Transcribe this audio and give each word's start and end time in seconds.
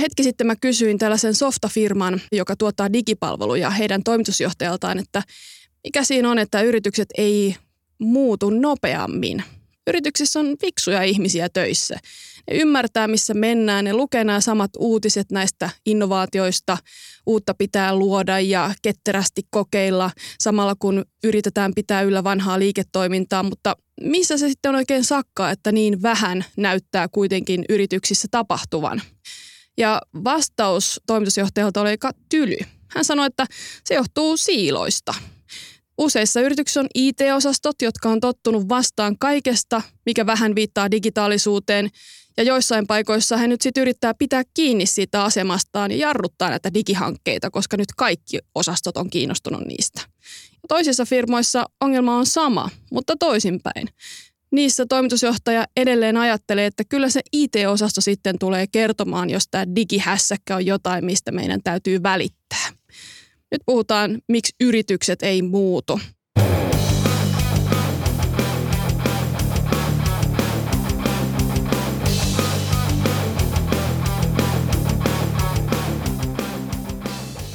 hetki 0.00 0.22
sitten 0.22 0.46
mä 0.46 0.56
kysyin 0.56 0.98
tällaisen 0.98 1.34
softafirman, 1.34 2.20
joka 2.32 2.56
tuottaa 2.56 2.92
digipalveluja 2.92 3.70
heidän 3.70 4.02
toimitusjohtajaltaan, 4.02 4.98
että 4.98 5.22
mikä 5.84 6.04
siinä 6.04 6.30
on, 6.30 6.38
että 6.38 6.62
yritykset 6.62 7.08
ei 7.18 7.56
muutu 7.98 8.50
nopeammin. 8.50 9.42
Yrityksissä 9.86 10.40
on 10.40 10.56
fiksuja 10.60 11.02
ihmisiä 11.02 11.48
töissä. 11.48 11.98
Ne 12.50 12.56
ymmärtää, 12.56 13.08
missä 13.08 13.34
mennään. 13.34 13.84
Ne 13.84 13.92
lukee 13.92 14.24
nämä 14.24 14.40
samat 14.40 14.70
uutiset 14.78 15.30
näistä 15.32 15.70
innovaatioista. 15.86 16.78
Uutta 17.26 17.54
pitää 17.54 17.96
luoda 17.96 18.40
ja 18.40 18.74
ketterästi 18.82 19.42
kokeilla 19.50 20.10
samalla 20.38 20.74
kun 20.78 21.04
yritetään 21.24 21.72
pitää 21.74 22.02
yllä 22.02 22.24
vanhaa 22.24 22.58
liiketoimintaa. 22.58 23.42
Mutta 23.42 23.76
missä 24.00 24.38
se 24.38 24.48
sitten 24.48 24.68
on 24.68 24.74
oikein 24.74 25.04
sakkaa, 25.04 25.50
että 25.50 25.72
niin 25.72 26.02
vähän 26.02 26.44
näyttää 26.56 27.08
kuitenkin 27.08 27.64
yrityksissä 27.68 28.28
tapahtuvan? 28.30 29.02
Ja 29.78 30.00
vastaus 30.24 31.00
toimitusjohtajalta 31.06 31.80
oli 31.80 31.88
aika 31.88 32.10
tyly. 32.28 32.56
Hän 32.88 33.04
sanoi, 33.04 33.26
että 33.26 33.46
se 33.84 33.94
johtuu 33.94 34.36
siiloista. 34.36 35.14
Useissa 35.98 36.40
yrityksissä 36.40 36.80
on 36.80 36.86
IT-osastot, 36.94 37.82
jotka 37.82 38.08
on 38.08 38.20
tottunut 38.20 38.68
vastaan 38.68 39.18
kaikesta, 39.18 39.82
mikä 40.06 40.26
vähän 40.26 40.54
viittaa 40.54 40.90
digitaalisuuteen. 40.90 41.88
Ja 42.36 42.42
joissain 42.42 42.86
paikoissa 42.86 43.36
hän 43.36 43.50
nyt 43.50 43.62
sitten 43.62 43.80
yrittää 43.80 44.14
pitää 44.14 44.42
kiinni 44.54 44.86
siitä 44.86 45.24
asemastaan 45.24 45.90
ja 45.90 45.96
jarruttaa 45.96 46.50
näitä 46.50 46.74
digihankkeita, 46.74 47.50
koska 47.50 47.76
nyt 47.76 47.88
kaikki 47.96 48.38
osastot 48.54 48.96
on 48.96 49.10
kiinnostunut 49.10 49.60
niistä. 49.66 50.00
Toisissa 50.68 51.04
firmoissa 51.04 51.66
ongelma 51.80 52.16
on 52.16 52.26
sama, 52.26 52.70
mutta 52.92 53.16
toisinpäin. 53.16 53.88
Niissä 54.52 54.86
toimitusjohtaja 54.86 55.66
edelleen 55.76 56.16
ajattelee, 56.16 56.66
että 56.66 56.84
kyllä 56.88 57.08
se 57.08 57.20
IT-osasto 57.32 58.00
sitten 58.00 58.38
tulee 58.38 58.66
kertomaan, 58.66 59.30
jos 59.30 59.44
tämä 59.50 59.66
digihässäkkä 59.76 60.56
on 60.56 60.66
jotain, 60.66 61.04
mistä 61.04 61.32
meidän 61.32 61.60
täytyy 61.64 62.02
välittää. 62.02 62.68
Nyt 63.50 63.60
puhutaan, 63.66 64.22
miksi 64.28 64.54
yritykset 64.60 65.22
ei 65.22 65.42
muutu. 65.42 66.00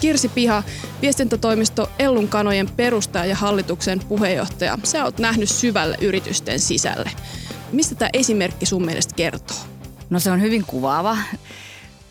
Kirsi 0.03 0.29
Piha, 0.29 0.63
viestintätoimisto 1.01 1.89
Ellun 1.99 2.27
kanojen 2.27 2.69
perustaja 2.69 3.25
ja 3.25 3.35
hallituksen 3.35 3.99
puheenjohtaja. 4.07 4.77
Sä 4.83 5.03
oot 5.03 5.19
nähnyt 5.19 5.49
syvälle 5.49 5.97
yritysten 6.01 6.59
sisälle. 6.59 7.11
Mistä 7.71 7.95
tämä 7.95 8.09
esimerkki 8.13 8.65
sun 8.65 8.85
mielestä 8.85 9.15
kertoo? 9.15 9.57
No 10.09 10.19
se 10.19 10.31
on 10.31 10.41
hyvin 10.41 10.65
kuvaava 10.65 11.17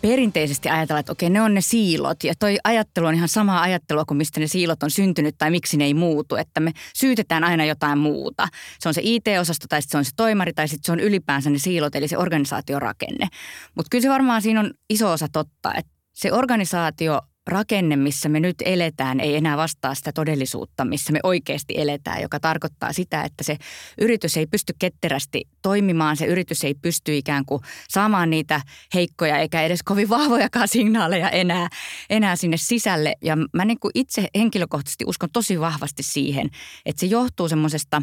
perinteisesti 0.02 0.68
ajatella, 0.68 1.00
että 1.00 1.12
okei, 1.12 1.30
ne 1.30 1.42
on 1.42 1.54
ne 1.54 1.60
siilot. 1.60 2.24
Ja 2.24 2.34
toi 2.38 2.58
ajattelu 2.64 3.06
on 3.06 3.14
ihan 3.14 3.28
samaa 3.28 3.62
ajattelua 3.62 4.04
kuin 4.04 4.18
mistä 4.18 4.40
ne 4.40 4.46
siilot 4.46 4.82
on 4.82 4.90
syntynyt 4.90 5.34
tai 5.38 5.50
miksi 5.50 5.76
ne 5.76 5.84
ei 5.84 5.94
muutu. 5.94 6.36
Että 6.36 6.60
me 6.60 6.72
syytetään 6.94 7.44
aina 7.44 7.64
jotain 7.64 7.98
muuta. 7.98 8.48
Se 8.78 8.88
on 8.88 8.94
se 8.94 9.00
IT-osasto 9.04 9.66
tai 9.68 9.82
se 9.82 9.98
on 9.98 10.04
se 10.04 10.10
toimari 10.16 10.52
tai 10.52 10.68
sitten 10.68 10.86
se 10.86 10.92
on 10.92 11.00
ylipäänsä 11.00 11.50
ne 11.50 11.58
siilot 11.58 11.94
eli 11.94 12.08
se 12.08 12.18
organisaatiorakenne. 12.18 13.28
Mutta 13.74 13.88
kyllä 13.90 14.02
se 14.02 14.08
varmaan 14.08 14.42
siinä 14.42 14.60
on 14.60 14.70
iso 14.90 15.12
osa 15.12 15.26
totta, 15.32 15.74
että 15.74 15.92
se 16.12 16.32
organisaatio 16.32 17.20
rakenne, 17.46 17.96
missä 17.96 18.28
me 18.28 18.40
nyt 18.40 18.56
eletään, 18.64 19.20
ei 19.20 19.36
enää 19.36 19.56
vastaa 19.56 19.94
sitä 19.94 20.12
todellisuutta, 20.12 20.84
missä 20.84 21.12
me 21.12 21.20
oikeasti 21.22 21.74
eletään, 21.76 22.22
joka 22.22 22.40
tarkoittaa 22.40 22.92
sitä, 22.92 23.22
että 23.22 23.44
se 23.44 23.56
yritys 24.00 24.36
ei 24.36 24.46
pysty 24.46 24.74
ketterästi 24.78 25.44
toimimaan, 25.62 26.16
se 26.16 26.26
yritys 26.26 26.64
ei 26.64 26.74
pysty 26.74 27.16
ikään 27.16 27.44
kuin 27.44 27.62
saamaan 27.88 28.30
niitä 28.30 28.60
heikkoja 28.94 29.38
eikä 29.38 29.62
edes 29.62 29.82
kovin 29.82 30.08
vahvojakaan 30.08 30.68
signaaleja 30.68 31.30
enää, 31.30 31.68
enää 32.10 32.36
sinne 32.36 32.56
sisälle. 32.56 33.14
Ja 33.22 33.36
mä 33.52 33.64
niin 33.64 33.80
kuin 33.80 33.92
itse 33.94 34.28
henkilökohtaisesti 34.38 35.04
uskon 35.08 35.28
tosi 35.32 35.60
vahvasti 35.60 36.02
siihen, 36.02 36.50
että 36.86 37.00
se 37.00 37.06
johtuu 37.06 37.48
semmoisesta 37.48 38.02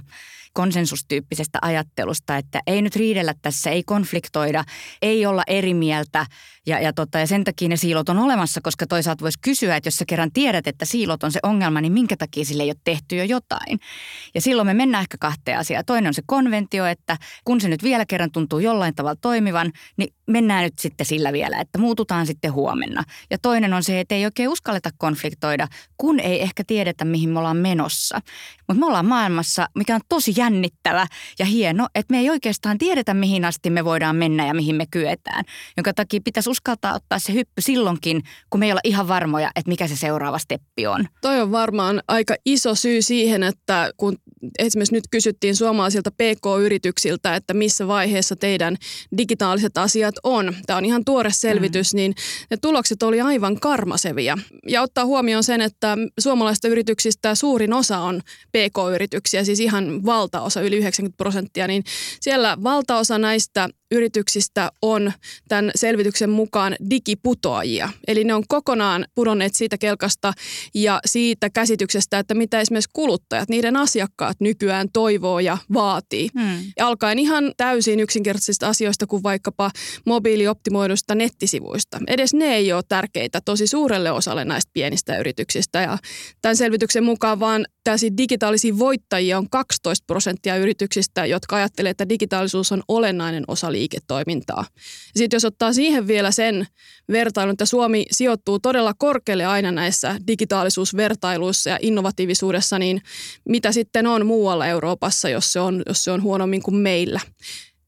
konsensustyyppisestä 0.59 1.59
ajattelusta, 1.62 2.38
että 2.38 2.59
ei 2.68 2.81
nyt 2.81 2.96
riidellä 2.96 3.34
tässä, 3.42 3.70
ei 3.70 3.84
konfliktoida, 3.84 4.64
ei 5.02 5.25
olla 5.25 5.44
eri 5.47 5.74
mieltä 5.74 6.25
ja, 6.68 6.80
ja, 6.80 6.94
tota, 6.94 7.20
ja 7.20 7.28
sen 7.28 7.44
takia 7.44 7.70
ne 7.70 7.78
siilot 7.78 8.09
on 8.09 8.20
olemassa, 8.20 8.62
koska 8.64 8.88
toisaalta 8.88 9.24
voisi 9.24 9.40
kysyä, 9.42 9.75
että 9.75 9.88
jos 9.88 9.96
sä 9.96 10.06
kerran 10.06 10.31
tiedät, 10.31 10.68
että 10.68 10.86
siilot 10.86 11.24
on 11.24 11.31
se 11.31 11.40
ongelma, 11.44 11.81
niin 11.81 11.94
minkä 11.94 12.18
takia 12.18 12.46
sille 12.46 12.64
ei 12.64 12.69
ole 12.69 12.75
tehty 12.84 13.16
jo 13.16 13.24
jotain. 13.24 13.80
Ja 14.36 14.42
silloin 14.42 14.66
me 14.66 14.74
mennään 14.74 15.02
ehkä 15.02 15.18
kahteen 15.19 15.59
asiaan. 15.59 15.86
Toinen 15.86 16.08
on 16.08 16.14
se 16.14 16.22
konventio, 16.25 16.86
että 16.86 17.18
kun 17.44 17.62
se 17.62 17.68
nyt 17.68 17.84
vielä 17.84 18.06
kerran 18.06 18.31
tuntuu 18.31 18.59
jollain 18.59 18.96
tavalla 18.96 19.19
toimivan, 19.22 19.72
niin 19.98 20.14
mennään 20.28 20.64
nyt 20.64 20.80
sitten 20.80 21.06
sillä 21.06 21.34
vielä, 21.34 21.62
että 21.62 21.80
muututaan 21.80 22.25
sitten 22.25 22.53
huomenna. 22.53 23.03
Ja 23.30 23.38
toinen 23.38 23.74
on 23.74 23.84
se, 23.84 24.00
että 24.00 24.16
ei 24.16 24.25
oikein 24.25 24.50
uskalleta 24.50 24.90
konfliktoida, 24.98 25.68
kun 25.98 26.19
ei 26.19 26.42
ehkä 26.42 26.64
tiedetä, 26.68 27.06
mihin 27.06 27.30
me 27.30 27.40
ollaan 27.40 27.58
menossa. 27.58 28.22
Mutta 28.68 28.80
me 28.80 28.86
ollaan 28.86 29.06
maailmassa, 29.06 29.68
mikä 29.75 29.96
on 29.96 30.02
tosi 30.09 30.34
jännittävä 30.50 31.08
ja 31.40 31.46
hieno, 31.46 31.88
että 31.96 32.14
me 32.14 32.20
ei 32.20 32.30
oikeastaan 32.30 32.78
tiedetä, 32.78 33.14
mihin 33.14 33.46
asti 33.46 33.70
me 33.70 33.86
voidaan 33.86 34.16
mennä 34.16 34.48
ja 34.48 34.54
mihin 34.54 34.76
me 34.76 34.86
kyetään. 34.92 35.44
Jonka 35.78 35.94
takia 35.94 36.20
pitäisi 36.24 36.50
uskaltaa 36.50 36.94
ottaa 36.94 37.20
se 37.20 37.34
hyppy 37.34 37.62
silloinkin, 37.62 38.24
kun 38.50 38.60
me 38.60 38.66
ei 38.66 38.72
olla 38.72 38.82
ihan 38.84 39.08
varmoja, 39.08 39.52
että 39.56 39.70
mikä 39.72 39.88
se 39.88 39.96
seuraava 39.96 40.38
steppi 40.38 40.88
on. 40.88 41.08
Toi 41.22 41.42
on 41.42 41.52
varmaan 41.52 42.02
aika 42.08 42.36
iso 42.46 42.76
syy 42.76 43.02
siihen, 43.02 43.44
että 43.44 43.92
kun 43.98 44.18
esimerkiksi 44.60 44.96
nyt 44.96 45.04
kysyttiin 45.12 45.56
suomalaisilta 45.56 46.12
PK-yrityksiltä, 46.12 47.36
että 47.36 47.54
missä 47.54 47.88
vaiheessa 47.88 48.36
teidän 48.36 48.76
digitaaliset 49.18 49.78
asiat 49.78 50.16
on. 50.24 50.56
Tämä 50.66 50.78
on 50.78 50.86
ihan 50.86 51.06
tuore 51.06 51.31
selvitys, 51.34 51.94
mm. 51.94 51.98
niin 51.98 52.16
ne 52.52 52.58
tulokset 52.58 53.04
oli 53.04 53.22
aivan 53.22 53.60
karmasevia. 53.60 54.38
Ja 54.68 54.81
ottaa 54.81 55.06
huomioon 55.06 55.44
sen, 55.44 55.62
että 55.62 55.98
suomalaisista 56.20 56.68
yrityksistä 56.68 57.36
suurin 57.36 57.74
osa 57.74 57.98
on 58.00 58.22
PK-yrityksiä, 58.52 59.44
siis 59.44 59.60
ihan 59.60 60.06
valtaosa, 60.31 60.62
yli 60.62 60.78
90 60.78 61.17
prosenttia, 61.17 61.67
niin 61.67 61.84
siellä 62.22 62.57
valtaosa 62.63 63.17
näistä 63.17 63.69
yrityksistä 63.91 64.72
on 64.81 65.13
tämän 65.47 65.72
selvityksen 65.75 66.29
mukaan 66.29 66.75
digiputoajia. 66.89 67.89
Eli 68.07 68.23
ne 68.23 68.33
on 68.33 68.44
kokonaan 68.47 69.05
pudonneet 69.16 69.55
siitä 69.55 69.77
kelkasta 69.77 70.33
ja 70.73 71.00
siitä 71.05 71.50
käsityksestä, 71.50 72.19
että 72.19 72.33
mitä 72.33 72.59
esimerkiksi 72.59 72.89
kuluttajat, 72.94 73.50
niiden 73.50 73.75
asiakkaat 73.75 74.39
nykyään 74.39 74.89
toivoo 74.94 75.39
ja 75.39 75.57
vaatii. 75.73 76.29
Hmm. 76.39 76.63
Ja 76.77 76.88
alkaen 76.88 77.19
ihan 77.19 77.51
täysin 77.57 78.00
yksinkertaisista 78.00 78.67
asioista 78.67 79.07
kuin 79.07 79.23
vaikkapa 79.23 79.72
mobiilioptimoidusta 80.06 81.16
nettisivuista. 81.16 82.00
Edes 82.07 82.33
ne 82.33 82.56
ei 82.56 82.73
ole 82.73 82.83
tärkeitä 82.89 83.41
tosi 83.45 83.67
suurelle 83.67 84.11
osalle 84.11 84.45
näistä 84.45 84.71
pienistä 84.73 85.17
yrityksistä. 85.17 85.81
Ja 85.81 85.97
tämän 86.41 86.56
selvityksen 86.56 87.03
mukaan 87.03 87.39
vaan 87.39 87.66
tällaisia 87.83 88.17
digitaalisia 88.17 88.79
voittajia 88.79 89.38
on 89.38 89.50
12 89.50 90.03
prosenttia 90.07 90.56
yrityksistä, 90.56 91.25
jotka 91.25 91.56
ajattelee, 91.56 91.89
että 91.89 92.09
digitaalisuus 92.09 92.71
on 92.71 92.83
olennainen 92.88 93.44
osa 93.47 93.71
liiketoimintaa. 93.79 94.66
Sitten 95.16 95.35
jos 95.35 95.45
ottaa 95.45 95.73
siihen 95.73 96.07
vielä 96.07 96.31
sen 96.31 96.67
vertailun, 97.12 97.51
että 97.51 97.66
Suomi 97.66 98.06
sijoittuu 98.12 98.59
todella 98.59 98.94
korkealle 98.97 99.45
aina 99.45 99.72
näissä 99.72 100.16
digitaalisuusvertailuissa 100.28 101.69
ja 101.69 101.79
innovatiivisuudessa, 101.81 102.79
niin 102.79 103.01
mitä 103.50 103.72
sitten 103.72 104.07
on 104.07 104.25
muualla 104.25 104.68
Euroopassa, 104.68 105.29
jos 105.29 105.53
se 105.53 105.59
on, 105.59 105.84
jos 105.88 106.03
se 106.03 106.12
on 106.12 106.23
huonommin 106.23 106.63
kuin 106.63 106.75
meillä? 106.75 107.19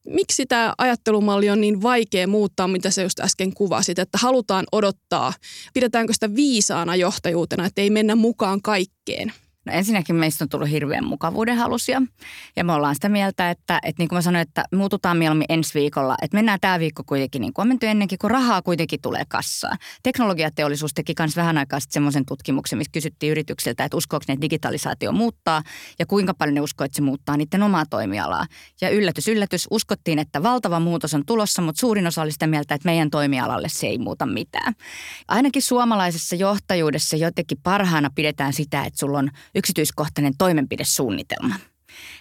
miksi 0.05 0.45
tämä 0.45 0.73
ajattelumalli 0.77 1.49
on 1.49 1.61
niin 1.61 1.81
vaikea 1.81 2.27
muuttaa, 2.27 2.67
mitä 2.67 2.89
se 2.89 3.03
just 3.03 3.19
äsken 3.19 3.53
kuvasit, 3.53 3.99
että 3.99 4.17
halutaan 4.17 4.65
odottaa, 4.71 5.33
pidetäänkö 5.73 6.13
sitä 6.13 6.35
viisaana 6.35 6.95
johtajuutena, 6.95 7.65
että 7.65 7.81
ei 7.81 7.89
mennä 7.89 8.15
mukaan 8.15 8.61
kaikkeen? 8.61 9.33
No 9.65 9.73
ensinnäkin 9.73 10.15
meistä 10.15 10.43
on 10.45 10.49
tullut 10.49 10.69
hirveän 10.69 11.05
mukavuuden 11.05 11.57
halusia. 11.57 12.01
Ja 12.55 12.63
me 12.63 12.73
ollaan 12.73 12.95
sitä 12.95 13.09
mieltä, 13.09 13.49
että, 13.49 13.79
että 13.83 14.01
niin 14.01 14.09
kuin 14.09 14.17
mä 14.17 14.21
sanoin, 14.21 14.41
että 14.41 14.63
muututaan 14.75 15.17
mieluummin 15.17 15.45
ensi 15.49 15.73
viikolla. 15.73 16.15
Että 16.21 16.37
mennään 16.37 16.59
tämä 16.59 16.79
viikko 16.79 17.03
kuitenkin 17.05 17.41
niin 17.41 17.53
kuin 17.53 17.71
on 17.71 17.77
ennenkin, 17.81 18.19
kun 18.19 18.31
rahaa 18.31 18.61
kuitenkin 18.61 19.01
tulee 19.01 19.23
kassaan. 19.27 19.77
Teknologiateollisuus 20.03 20.93
teki 20.93 21.13
myös 21.19 21.35
vähän 21.35 21.57
aikaa 21.57 21.79
sitten 21.79 21.93
semmoisen 21.93 22.25
tutkimuksen, 22.25 22.77
missä 22.77 22.91
kysyttiin 22.91 23.31
yrityksiltä, 23.31 23.85
että 23.85 23.97
uskoako 23.97 24.23
ne, 24.27 24.33
että 24.33 24.41
digitalisaatio 24.41 25.11
muuttaa 25.11 25.63
ja 25.99 26.05
kuinka 26.05 26.33
paljon 26.33 26.53
ne 26.53 26.61
uskoo, 26.61 26.85
että 26.85 26.95
se 26.95 27.01
muuttaa 27.01 27.37
niiden 27.37 27.63
omaa 27.63 27.85
toimialaa. 27.89 28.45
Ja 28.81 28.89
yllätys, 28.89 29.27
yllätys, 29.27 29.67
uskottiin, 29.71 30.19
että 30.19 30.43
valtava 30.43 30.79
muutos 30.79 31.13
on 31.13 31.25
tulossa, 31.25 31.61
mutta 31.61 31.79
suurin 31.79 32.07
osa 32.07 32.21
oli 32.21 32.31
sitä 32.31 32.47
mieltä, 32.47 32.75
että 32.75 32.89
meidän 32.89 33.09
toimialalle 33.09 33.69
se 33.69 33.87
ei 33.87 33.97
muuta 33.97 34.25
mitään. 34.25 34.73
Ainakin 35.27 35.61
suomalaisessa 35.61 36.35
johtajuudessa 36.35 37.15
jotenkin 37.15 37.57
parhaana 37.63 38.09
pidetään 38.15 38.53
sitä, 38.53 38.83
että 38.83 38.99
sulla 38.99 39.19
on 39.19 39.31
yksityiskohtainen 39.55 40.33
toimenpidesuunnitelma. 40.37 41.55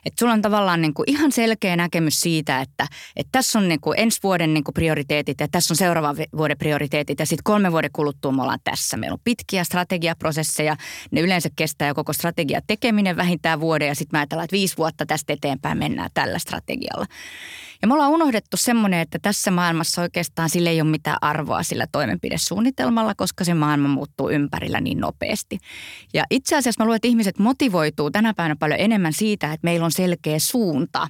Että 0.06 0.20
sulla 0.20 0.32
on 0.32 0.42
tavallaan 0.42 0.80
niin 0.82 0.94
kuin 0.94 1.10
ihan 1.10 1.32
selkeä 1.32 1.76
näkemys 1.76 2.20
siitä, 2.20 2.60
että, 2.60 2.86
että 3.16 3.28
tässä 3.32 3.58
on 3.58 3.68
niin 3.68 3.80
kuin 3.80 4.00
ensi 4.00 4.20
vuoden 4.22 4.54
niin 4.54 4.64
kuin 4.64 4.74
prioriteetit 4.74 5.40
ja 5.40 5.48
tässä 5.48 5.72
on 5.72 5.76
seuraavan 5.76 6.16
vuoden 6.36 6.58
prioriteetit 6.58 7.18
ja 7.18 7.26
sitten 7.26 7.44
kolme 7.44 7.72
vuoden 7.72 7.90
kuluttua 7.92 8.32
me 8.32 8.42
ollaan 8.42 8.58
tässä. 8.64 8.96
Meillä 8.96 9.14
on 9.14 9.20
pitkiä 9.24 9.64
strategiaprosesseja, 9.64 10.76
ne 11.10 11.20
yleensä 11.20 11.48
kestää 11.56 11.88
jo 11.88 11.94
koko 11.94 12.12
strategia 12.12 12.60
tekeminen 12.66 13.16
vähintään 13.16 13.60
vuoden 13.60 13.88
ja 13.88 13.94
sitten 13.94 14.16
mä 14.16 14.20
ajatellaan, 14.20 14.44
että 14.44 14.56
viisi 14.56 14.76
vuotta 14.76 15.06
tästä 15.06 15.32
eteenpäin 15.32 15.78
mennään 15.78 16.10
tällä 16.14 16.38
strategialla. 16.38 17.06
Ja 17.82 17.88
me 17.88 17.94
ollaan 17.94 18.10
unohdettu 18.10 18.56
semmoinen, 18.56 19.00
että 19.00 19.18
tässä 19.18 19.50
maailmassa 19.50 20.02
oikeastaan 20.02 20.50
sille 20.50 20.70
ei 20.70 20.80
ole 20.80 20.90
mitään 20.90 21.16
arvoa 21.20 21.62
sillä 21.62 21.86
toimenpidesuunnitelmalla, 21.92 23.14
koska 23.14 23.44
se 23.44 23.54
maailma 23.54 23.88
muuttuu 23.88 24.30
ympärillä 24.30 24.80
niin 24.80 25.00
nopeasti. 25.00 25.58
Ja 26.14 26.24
itse 26.30 26.56
asiassa 26.56 26.82
mä 26.82 26.86
luulen, 26.86 26.96
että 26.96 27.08
ihmiset 27.08 27.38
motivoituu 27.38 28.10
tänä 28.10 28.34
päivänä 28.34 28.56
paljon 28.56 28.80
enemmän 28.80 29.12
siitä, 29.12 29.46
että 29.46 29.64
meillä 29.64 29.84
on 29.84 29.92
selkeä 29.92 30.38
suunta. 30.38 31.08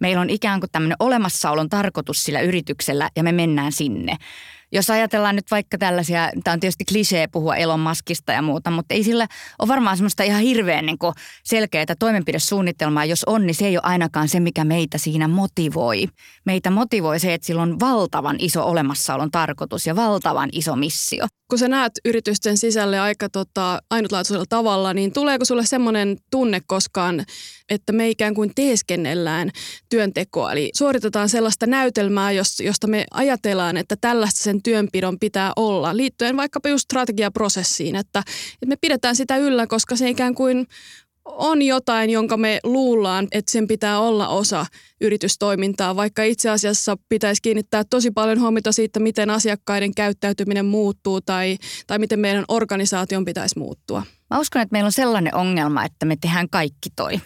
Meillä 0.00 0.20
on 0.20 0.30
ikään 0.30 0.60
kuin 0.60 0.70
tämmöinen 0.70 0.96
olemassaolon 0.98 1.68
tarkoitus 1.68 2.22
sillä 2.22 2.40
yrityksellä 2.40 3.10
ja 3.16 3.22
me 3.22 3.32
mennään 3.32 3.72
sinne. 3.72 4.16
Jos 4.72 4.90
ajatellaan 4.90 5.36
nyt 5.36 5.50
vaikka 5.50 5.78
tällaisia, 5.78 6.30
tämä 6.44 6.52
on 6.52 6.60
tietysti 6.60 6.84
klisee 6.84 7.26
puhua 7.26 7.56
Elon 7.56 7.80
Muskista 7.80 8.32
ja 8.32 8.42
muuta, 8.42 8.70
mutta 8.70 8.94
ei 8.94 9.04
sillä 9.04 9.26
ole 9.58 9.68
varmaan 9.68 9.96
semmoista 9.96 10.22
ihan 10.22 10.40
hirveän 10.40 10.86
niin 10.86 10.98
selkeää 11.44 11.84
toimenpidesuunnitelmaa. 11.98 13.04
Jos 13.04 13.24
on, 13.24 13.46
niin 13.46 13.54
se 13.54 13.66
ei 13.66 13.76
ole 13.76 13.82
ainakaan 13.84 14.28
se, 14.28 14.40
mikä 14.40 14.64
meitä 14.64 14.98
siinä 14.98 15.28
motivoi. 15.28 16.04
Meitä 16.44 16.70
motivoi 16.70 17.20
se, 17.20 17.34
että 17.34 17.46
sillä 17.46 17.62
on 17.62 17.80
valtavan 17.80 18.36
iso 18.38 18.66
olemassaolon 18.66 19.30
tarkoitus 19.30 19.86
ja 19.86 19.96
valtavan 19.96 20.48
iso 20.52 20.76
missio. 20.76 21.26
Kun 21.50 21.58
sä 21.58 21.68
näet 21.68 21.92
yritysten 22.04 22.56
sisälle 22.56 22.98
aika 22.98 23.28
tota, 23.28 23.82
ainutlaatuisella 23.90 24.44
tavalla, 24.48 24.94
niin 24.94 25.12
tuleeko 25.12 25.44
sulle 25.44 25.66
semmoinen 25.66 26.16
tunne 26.30 26.60
koskaan, 26.66 27.24
että 27.68 27.92
me 27.92 28.08
ikään 28.08 28.34
kuin 28.34 28.52
teeskennellään 28.54 29.50
työntekoa? 29.88 30.52
Eli 30.52 30.70
suoritetaan 30.74 31.28
sellaista 31.28 31.66
näytelmää, 31.66 32.32
josta 32.64 32.86
me 32.86 33.04
ajatellaan, 33.10 33.76
että 33.76 33.96
tällaista 34.00 34.42
sen 34.42 34.62
työnpidon 34.62 35.18
pitää 35.18 35.52
olla, 35.56 35.96
liittyen 35.96 36.36
vaikkapa 36.36 36.68
just 36.68 36.84
strategiaprosessiin, 36.84 37.96
että, 37.96 38.18
että 38.52 38.66
me 38.66 38.76
pidetään 38.80 39.16
sitä 39.16 39.36
yllä, 39.36 39.66
koska 39.66 39.96
se 39.96 40.10
ikään 40.10 40.34
kuin 40.34 40.66
on 41.36 41.62
jotain, 41.62 42.10
jonka 42.10 42.36
me 42.36 42.60
luullaan, 42.64 43.28
että 43.32 43.52
sen 43.52 43.68
pitää 43.68 44.00
olla 44.00 44.28
osa 44.28 44.66
yritystoimintaa, 45.00 45.96
vaikka 45.96 46.22
itse 46.22 46.50
asiassa 46.50 46.96
pitäisi 47.08 47.42
kiinnittää 47.42 47.84
tosi 47.84 48.10
paljon 48.10 48.40
huomiota 48.40 48.72
siitä, 48.72 49.00
miten 49.00 49.30
asiakkaiden 49.30 49.94
käyttäytyminen 49.94 50.66
muuttuu 50.66 51.20
tai, 51.20 51.58
tai 51.86 51.98
miten 51.98 52.20
meidän 52.20 52.44
organisaation 52.48 53.24
pitäisi 53.24 53.58
muuttua. 53.58 54.02
Mä 54.30 54.40
uskon, 54.40 54.62
että 54.62 54.72
meillä 54.72 54.86
on 54.86 54.92
sellainen 54.92 55.34
ongelma, 55.34 55.84
että 55.84 56.06
me 56.06 56.16
tehdään 56.20 56.48
kaikki 56.50 56.90
toi. 56.96 57.20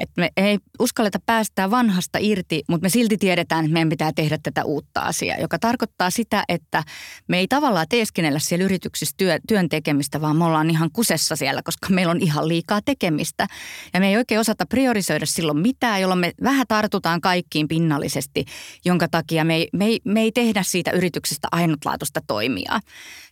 Että 0.00 0.20
me 0.20 0.30
ei 0.36 0.58
uskalleta 0.78 1.18
päästää 1.26 1.70
vanhasta 1.70 2.18
irti, 2.22 2.62
mutta 2.68 2.84
me 2.84 2.88
silti 2.88 3.16
tiedetään, 3.16 3.64
että 3.64 3.72
meidän 3.72 3.88
pitää 3.88 4.12
tehdä 4.12 4.38
tätä 4.42 4.64
uutta 4.64 5.00
asiaa, 5.00 5.38
joka 5.38 5.58
tarkoittaa 5.58 6.10
sitä, 6.10 6.44
että 6.48 6.82
me 7.28 7.38
ei 7.38 7.48
tavallaan 7.48 7.86
teeskennellä 7.88 8.38
siellä 8.38 8.64
yrityksissä 8.64 9.14
työ, 9.16 9.38
työn 9.48 9.68
tekemistä, 9.68 10.20
vaan 10.20 10.36
me 10.36 10.44
ollaan 10.44 10.70
ihan 10.70 10.90
kusessa 10.92 11.36
siellä, 11.36 11.62
koska 11.62 11.88
meillä 11.88 12.10
on 12.10 12.20
ihan 12.20 12.48
liikaa 12.48 12.80
tekemistä. 12.84 13.46
Ja 13.94 14.00
me 14.00 14.08
ei 14.08 14.16
oikein 14.16 14.40
osata 14.40 14.66
priorisoida 14.66 15.26
silloin 15.26 15.58
mitään, 15.58 16.00
jolloin 16.00 16.20
me 16.20 16.32
vähän 16.42 16.66
tartutaan 16.68 17.20
kaikkiin 17.20 17.68
pinnallisesti, 17.68 18.44
jonka 18.84 19.08
takia 19.08 19.44
me 19.44 19.56
ei, 19.56 19.68
me 19.72 19.84
ei, 19.84 20.00
me 20.04 20.20
ei 20.20 20.32
tehdä 20.32 20.62
siitä 20.62 20.90
yrityksestä 20.90 21.48
ainutlaatuista 21.52 22.20
toimijaa. 22.26 22.80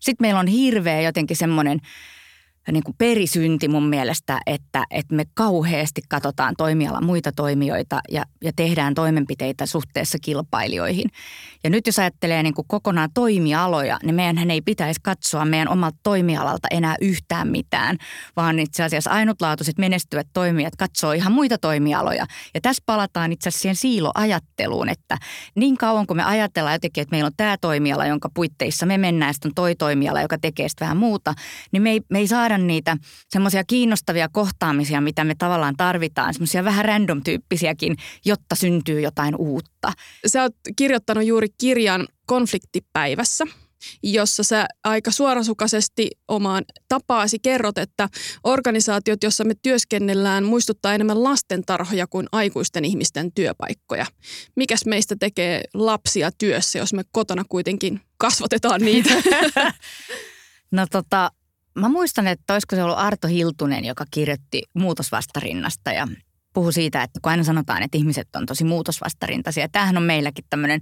Sitten 0.00 0.24
meillä 0.24 0.40
on 0.40 0.46
hirveä 0.46 1.00
jotenkin 1.00 1.36
semmoinen 1.36 1.80
niin 2.72 2.84
kuin 2.84 2.94
perisynti 2.98 3.68
mun 3.68 3.88
mielestä, 3.88 4.40
että, 4.46 4.84
että 4.90 5.14
me 5.14 5.24
kauheasti 5.34 6.00
katsotaan 6.08 6.54
toimiala 6.58 7.00
muita 7.00 7.32
toimijoita 7.32 8.00
ja, 8.10 8.24
ja 8.44 8.52
tehdään 8.56 8.94
toimenpiteitä 8.94 9.66
suhteessa 9.66 10.18
kilpailijoihin. 10.22 11.10
Ja 11.64 11.70
nyt 11.70 11.86
jos 11.86 11.98
ajattelee 11.98 12.42
niin 12.42 12.54
kuin 12.54 12.68
kokonaan 12.68 13.10
toimialoja, 13.14 13.98
niin 14.02 14.14
meidän 14.14 14.50
ei 14.50 14.60
pitäisi 14.60 15.00
katsoa 15.02 15.44
meidän 15.44 15.68
omalta 15.68 15.98
toimialalta 16.02 16.68
enää 16.70 16.96
yhtään 17.00 17.48
mitään, 17.48 17.96
vaan 18.36 18.58
itse 18.58 18.84
asiassa 18.84 19.10
ainutlaatuiset 19.10 19.78
menestyvät 19.78 20.26
toimijat 20.32 20.76
katsoo 20.76 21.12
ihan 21.12 21.32
muita 21.32 21.58
toimialoja. 21.58 22.26
Ja 22.54 22.60
tässä 22.60 22.82
palataan 22.86 23.32
itse 23.32 23.48
asiassa 23.48 23.62
siihen 23.62 23.76
siiloajatteluun, 23.76 24.88
että 24.88 25.18
niin 25.54 25.76
kauan 25.76 26.06
kuin 26.06 26.16
me 26.16 26.24
ajatellaan 26.24 26.74
jotenkin, 26.74 27.02
että 27.02 27.14
meillä 27.14 27.26
on 27.26 27.32
tämä 27.36 27.56
toimiala, 27.60 28.06
jonka 28.06 28.28
puitteissa 28.34 28.86
me 28.86 28.98
mennään, 28.98 29.34
sitten 29.34 29.50
on 29.50 29.54
toi 29.54 29.74
toimiala, 29.74 30.22
joka 30.22 30.38
tekee 30.38 30.68
sitten 30.68 30.86
vähän 30.86 30.96
muuta, 30.96 31.34
niin 31.72 31.82
me 31.82 31.90
ei, 31.90 32.00
me 32.08 32.18
ei 32.18 32.26
saada 32.26 32.57
niitä 32.66 32.96
semmoisia 33.28 33.64
kiinnostavia 33.64 34.28
kohtaamisia, 34.28 35.00
mitä 35.00 35.24
me 35.24 35.34
tavallaan 35.38 35.74
tarvitaan, 35.76 36.34
semmoisia 36.34 36.64
vähän 36.64 36.84
random-tyyppisiäkin, 36.84 37.96
jotta 38.24 38.54
syntyy 38.54 39.00
jotain 39.00 39.36
uutta. 39.36 39.92
Sä 40.26 40.42
oot 40.42 40.54
kirjoittanut 40.76 41.24
juuri 41.24 41.48
kirjan 41.58 42.08
Konfliktipäivässä, 42.26 43.44
jossa 44.02 44.42
sä 44.42 44.66
aika 44.84 45.10
suorasukaisesti 45.10 46.10
omaan 46.28 46.64
tapaasi 46.88 47.38
kerrot, 47.38 47.78
että 47.78 48.08
organisaatiot, 48.44 49.22
jossa 49.22 49.44
me 49.44 49.54
työskennellään, 49.62 50.44
muistuttaa 50.44 50.94
enemmän 50.94 51.24
lastentarhoja 51.24 52.06
kuin 52.06 52.26
aikuisten 52.32 52.84
ihmisten 52.84 53.32
työpaikkoja. 53.32 54.06
Mikäs 54.56 54.86
meistä 54.86 55.16
tekee 55.20 55.62
lapsia 55.74 56.30
työssä, 56.38 56.78
jos 56.78 56.92
me 56.92 57.02
kotona 57.12 57.44
kuitenkin 57.48 58.00
kasvatetaan 58.16 58.80
niitä? 58.80 59.10
No 60.70 60.86
tota, 60.90 61.30
Mä 61.74 61.88
muistan, 61.88 62.26
että 62.26 62.52
olisiko 62.52 62.76
se 62.76 62.82
ollut 62.82 62.98
Arto 62.98 63.28
Hiltunen, 63.28 63.84
joka 63.84 64.04
kirjoitti 64.10 64.62
muutosvastarinnasta 64.74 65.92
ja 65.92 66.08
puhui 66.52 66.72
siitä, 66.72 67.02
että 67.02 67.20
kun 67.22 67.30
aina 67.30 67.44
sanotaan, 67.44 67.82
että 67.82 67.98
ihmiset 67.98 68.28
on 68.36 68.46
tosi 68.46 68.64
muutosvastarintaisia. 68.64 69.68
Tämähän 69.68 69.96
on 69.96 70.02
meilläkin 70.02 70.44
tämmöinen 70.50 70.80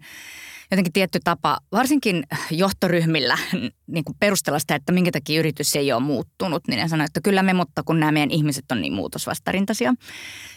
jotenkin 0.70 0.92
tietty 0.92 1.18
tapa, 1.24 1.58
varsinkin 1.72 2.24
johtoryhmillä, 2.50 3.38
niin 3.86 4.04
kuin 4.04 4.16
perustella 4.20 4.58
sitä, 4.58 4.74
että 4.74 4.92
minkä 4.92 5.10
takia 5.10 5.38
yritys 5.40 5.76
ei 5.76 5.92
ole 5.92 6.02
muuttunut. 6.02 6.68
Niin 6.68 6.80
ne 6.80 6.88
sanoo, 6.88 7.04
että 7.04 7.20
kyllä 7.20 7.42
me, 7.42 7.52
mutta 7.52 7.82
kun 7.82 8.00
nämä 8.00 8.12
meidän 8.12 8.30
ihmiset 8.30 8.64
on 8.72 8.80
niin 8.80 8.92
muutosvastarintaisia. 8.92 9.94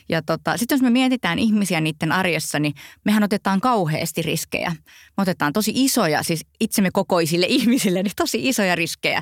Ja 0.09 0.21
tota, 0.21 0.57
sitten 0.57 0.75
jos 0.75 0.81
me 0.81 0.89
mietitään 0.89 1.39
ihmisiä 1.39 1.81
niiden 1.81 2.11
arjessa, 2.11 2.59
niin 2.59 2.73
mehän 3.05 3.23
otetaan 3.23 3.61
kauheasti 3.61 4.21
riskejä. 4.21 4.69
Me 5.17 5.21
otetaan 5.21 5.53
tosi 5.53 5.71
isoja, 5.75 6.23
siis 6.23 6.45
itsemme 6.59 6.89
kokoisille 6.93 7.45
ihmisille, 7.59 8.03
niin 8.03 8.13
tosi 8.15 8.49
isoja 8.49 8.75
riskejä. 8.75 9.21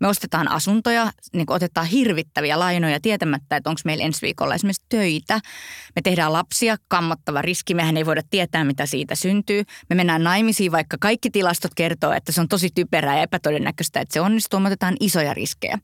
Me 0.00 0.08
ostetaan 0.08 0.50
asuntoja, 0.50 1.12
niin 1.32 1.46
otetaan 1.48 1.86
hirvittäviä 1.86 2.58
lainoja 2.58 3.00
tietämättä, 3.00 3.56
että 3.56 3.70
onko 3.70 3.80
meillä 3.84 4.04
ensi 4.04 4.22
viikolla 4.22 4.54
esimerkiksi 4.54 4.84
töitä. 4.88 5.40
Me 5.96 6.02
tehdään 6.02 6.32
lapsia, 6.32 6.76
kammottava 6.88 7.42
riski, 7.42 7.74
mehän 7.74 7.96
ei 7.96 8.06
voida 8.06 8.22
tietää, 8.30 8.64
mitä 8.64 8.86
siitä 8.86 9.14
syntyy. 9.14 9.62
Me 9.90 9.96
mennään 9.96 10.24
naimisiin, 10.26 10.72
vaikka 10.72 10.96
kaikki 11.00 11.30
tilastot 11.30 11.74
kertoo, 11.74 12.12
että 12.12 12.32
se 12.32 12.40
on 12.40 12.48
tosi 12.48 12.68
typerää 12.74 13.16
ja 13.16 13.22
epätodennäköistä, 13.22 14.00
että 14.00 14.12
se 14.12 14.20
onnistuu. 14.20 14.60
Me 14.60 14.66
otetaan 14.66 14.96
isoja 15.00 15.34
riskejä. 15.34 15.78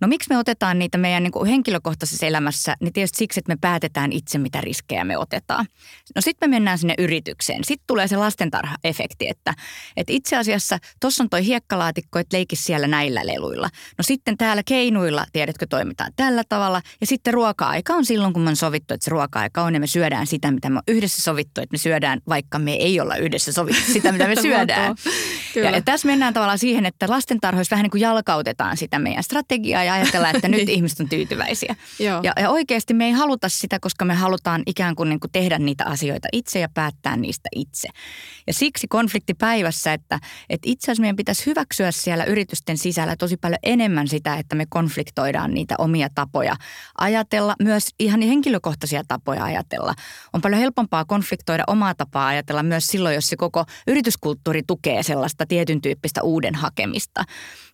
No 0.00 0.08
miksi 0.08 0.30
me 0.30 0.38
otetaan 0.38 0.78
niitä 0.78 0.98
meidän 0.98 1.22
niin 1.22 1.32
kuin 1.32 1.50
henkilökohtaisessa 1.50 2.26
elämässä? 2.26 2.76
Niin 2.80 2.92
tietysti 2.92 3.18
siksi, 3.18 3.40
että 3.40 3.52
me 3.52 3.58
päätetään 3.60 4.12
itse, 4.12 4.38
mitä 4.38 4.60
riskejä 4.60 5.04
me 5.04 5.18
otetaan. 5.18 5.66
No 6.14 6.20
sitten 6.20 6.50
me 6.50 6.56
mennään 6.56 6.78
sinne 6.78 6.94
yritykseen. 6.98 7.64
Sitten 7.64 7.86
tulee 7.86 8.08
se 8.08 8.16
lastentarha-efekti, 8.16 9.28
että, 9.28 9.54
että 9.96 10.12
itse 10.12 10.36
asiassa 10.36 10.78
tuossa 11.00 11.24
on 11.24 11.30
toi 11.30 11.46
hiekkalaatikko, 11.46 12.18
että 12.18 12.36
leikis 12.36 12.64
siellä 12.64 12.86
näillä 12.86 13.26
leluilla. 13.26 13.68
No 13.98 14.02
sitten 14.02 14.36
täällä 14.36 14.62
keinuilla, 14.66 15.26
tiedätkö, 15.32 15.66
toimitaan 15.70 16.12
tällä 16.16 16.42
tavalla. 16.48 16.82
Ja 17.00 17.06
sitten 17.06 17.34
ruoka-aika 17.34 17.94
on 17.94 18.04
silloin, 18.04 18.32
kun 18.32 18.42
me 18.42 18.50
on 18.50 18.56
sovittu, 18.56 18.94
että 18.94 19.04
se 19.04 19.10
ruoka-aika 19.10 19.62
on 19.62 19.74
ja 19.74 19.80
me 19.80 19.86
syödään 19.86 20.26
sitä, 20.26 20.50
mitä 20.50 20.70
me 20.70 20.76
on 20.76 20.82
yhdessä 20.88 21.22
sovittu, 21.22 21.60
että 21.60 21.74
me 21.74 21.78
syödään, 21.78 22.20
vaikka 22.28 22.58
me 22.58 22.72
ei 22.72 23.00
olla 23.00 23.16
yhdessä 23.16 23.52
sovittu 23.52 23.92
sitä, 23.92 24.12
mitä 24.12 24.28
me 24.28 24.36
syödään. 24.42 24.94
ja, 25.54 25.70
ja 25.70 25.82
tässä 25.82 26.06
mennään 26.06 26.34
tavallaan 26.34 26.58
siihen, 26.58 26.86
että 26.86 27.06
lastentarhoissa 27.08 27.74
vähän 27.74 27.84
niin 27.84 27.90
kuin 27.90 28.00
jalkautetaan 28.00 28.76
sitä 28.76 28.98
meidän 28.98 29.22
strategiaa 29.22 29.83
ja 29.84 29.94
ajatella, 29.94 30.30
että 30.30 30.48
nyt 30.48 30.68
ihmiset 30.68 31.00
on 31.00 31.08
tyytyväisiä. 31.08 31.76
ja, 32.22 32.32
ja 32.40 32.50
oikeasti 32.50 32.94
me 32.94 33.04
ei 33.04 33.12
haluta 33.12 33.48
sitä, 33.48 33.78
koska 33.80 34.04
me 34.04 34.14
halutaan 34.14 34.62
ikään 34.66 34.94
kuin, 34.94 35.08
niin 35.08 35.20
kuin 35.20 35.32
tehdä 35.32 35.58
niitä 35.58 35.84
asioita 35.86 36.28
itse 36.32 36.60
ja 36.60 36.68
päättää 36.74 37.16
niistä 37.16 37.48
itse. 37.56 37.88
Ja 38.46 38.54
siksi 38.54 38.86
konfliktipäivässä, 38.88 39.92
että, 39.92 40.20
että 40.50 40.70
itse 40.70 40.84
asiassa 40.84 41.00
meidän 41.00 41.16
pitäisi 41.16 41.46
hyväksyä 41.46 41.90
siellä 41.90 42.24
yritysten 42.24 42.78
sisällä 42.78 43.16
tosi 43.16 43.36
paljon 43.36 43.58
enemmän 43.62 44.08
sitä, 44.08 44.34
että 44.36 44.56
me 44.56 44.66
konfliktoidaan 44.68 45.54
niitä 45.54 45.74
omia 45.78 46.08
tapoja 46.14 46.56
ajatella, 46.98 47.54
myös 47.62 47.88
ihan 47.98 48.22
henkilökohtaisia 48.22 49.02
tapoja 49.08 49.44
ajatella. 49.44 49.94
On 50.32 50.40
paljon 50.40 50.60
helpompaa 50.60 51.04
konfliktoida 51.04 51.64
omaa 51.66 51.94
tapaa 51.94 52.26
ajatella 52.26 52.62
myös 52.62 52.86
silloin, 52.86 53.14
jos 53.14 53.28
se 53.28 53.36
koko 53.36 53.64
yrityskulttuuri 53.86 54.62
tukee 54.66 55.02
sellaista 55.02 55.46
tietyn 55.46 55.80
tyyppistä 55.80 56.22
uuden 56.22 56.54
hakemista. 56.54 57.24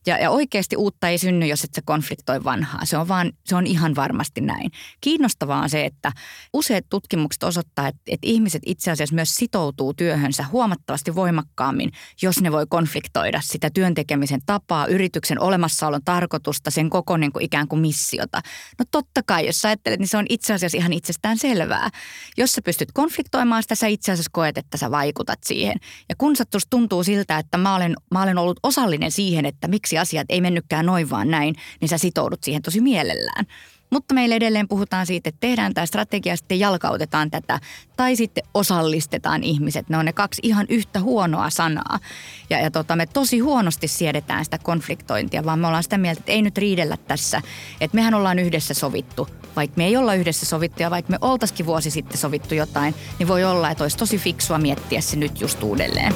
Ja, 0.07 0.19
ja 0.19 0.31
oikeasti 0.31 0.77
uutta 0.77 1.09
ei 1.09 1.19
synny, 1.19 1.47
jos 1.47 1.65
et 1.65 1.75
sä 1.75 1.83
konfliktoi 1.85 2.45
vanhaa. 2.45 2.85
Se 2.85 2.97
on, 2.97 3.09
vaan, 3.09 3.33
se 3.45 3.57
on 3.57 3.67
ihan 3.67 3.95
varmasti 3.95 4.41
näin. 4.41 4.71
Kiinnostavaa 5.01 5.63
on 5.63 5.71
se, 5.71 5.85
että 5.85 6.13
useat 6.53 6.85
tutkimukset 6.91 7.43
osoittaa, 7.43 7.89
että, 7.89 8.01
että 8.07 8.27
ihmiset 8.27 8.63
itse 8.67 8.91
asiassa 8.91 9.15
myös 9.15 9.35
sitoutuu 9.35 9.95
työhönsä 9.95 10.45
huomattavasti 10.53 11.15
voimakkaammin, 11.15 11.93
jos 12.23 12.41
ne 12.41 12.53
voi 12.53 12.67
konfliktoida 12.69 13.41
sitä 13.45 13.71
työntekemisen 13.75 14.41
tapaa, 14.47 14.87
yrityksen 14.87 15.41
olemassaolon 15.41 16.05
tarkoitusta, 16.05 16.71
sen 16.71 16.91
koko 16.91 17.17
niin 17.17 17.33
kuin 17.33 17.45
ikään 17.45 17.69
kuin 17.69 17.81
missiota. 17.81 18.41
No 18.79 18.85
totta 18.91 19.23
kai, 19.27 19.47
jos 19.47 19.61
sä 19.61 19.69
ajattelet, 19.69 20.01
niin 20.01 20.09
se 20.09 20.17
on 20.17 20.27
itse 20.29 20.55
asiassa 20.55 20.79
ihan 20.79 20.93
itsestään 20.93 21.39
selvää. 21.39 21.91
Jos 22.37 22.53
sä 22.53 22.63
pystyt 22.63 22.93
konfliktoimaan 22.93 23.63
sitä, 23.63 23.75
sä 23.75 23.87
itse 23.87 24.13
asiassa 24.13 24.31
koet, 24.33 24.59
että 24.59 24.77
sä 24.77 24.91
vaikutat 24.91 25.39
siihen. 25.45 25.77
Ja 26.09 26.15
kun 26.19 26.37
tuntuu 26.71 27.05
siltä, 27.05 27.39
että 27.39 27.59
mä 27.59 27.75
olen, 27.75 27.95
mä 28.11 28.23
olen 28.23 28.39
ollut 28.39 28.61
osallinen 28.63 29.11
siihen, 29.11 29.47
että 29.47 29.69
miksi 29.69 29.90
asiat 29.99 30.27
ei 30.29 30.41
mennytkään 30.41 30.87
noin 30.87 31.11
vaan 31.11 31.31
näin, 31.31 31.55
niin 31.81 31.89
sä 31.89 31.99
sitoudut 31.99 32.45
siihen 32.45 32.63
tosi 32.63 32.81
mielellään. 32.81 33.47
Mutta 33.91 34.15
meillä 34.15 34.35
edelleen 34.35 34.69
puhutaan 34.69 35.07
siitä, 35.07 35.29
että 35.29 35.41
tehdään 35.41 35.75
tämä 35.75 35.87
strategia, 35.87 36.37
sitten 36.37 36.59
jalkautetaan 36.59 37.31
tätä 37.31 37.61
tai 37.97 38.17
sitten 38.17 38.45
osallistetaan 38.55 39.45
ihmiset. 39.45 39.89
Ne 39.89 39.97
on 39.97 40.05
ne 40.05 40.13
kaksi 40.13 40.41
ihan 40.45 40.67
yhtä 40.69 41.01
huonoa 41.01 41.51
sanaa. 41.51 41.99
Ja, 42.51 42.61
ja 42.61 42.71
tota, 42.71 42.97
me 42.97 43.07
tosi 43.07 43.39
huonosti 43.39 43.89
siedetään 43.89 44.45
sitä 44.45 44.59
konfliktointia, 44.59 45.45
vaan 45.45 45.59
me 45.59 45.67
ollaan 45.67 45.83
sitä 45.83 45.99
mieltä, 45.99 46.19
että 46.19 46.33
ei 46.33 46.43
nyt 46.43 46.59
riidellä 46.59 46.97
tässä. 46.97 47.43
Että 47.81 47.95
mehän 47.95 48.15
ollaan 48.15 48.39
yhdessä 48.39 48.75
sovittu. 48.75 49.29
Vaikka 49.57 49.77
me 49.77 49.87
ei 49.87 49.97
olla 49.97 50.15
yhdessä 50.15 50.47
sovittu 50.47 50.83
ja 50.83 50.91
vaikka 50.91 51.11
me 51.11 51.19
oltaisikin 51.21 51.67
vuosi 51.67 51.91
sitten 51.91 52.19
sovittu 52.19 52.55
jotain, 52.55 52.95
niin 53.19 53.29
voi 53.29 53.45
olla, 53.45 53.71
että 53.71 53.85
olisi 53.85 53.99
tosi 53.99 54.19
fiksua 54.19 54.59
miettiä 54.59 55.01
se 55.01 55.17
nyt 55.17 55.41
just 55.41 55.63
uudelleen. 55.63 56.15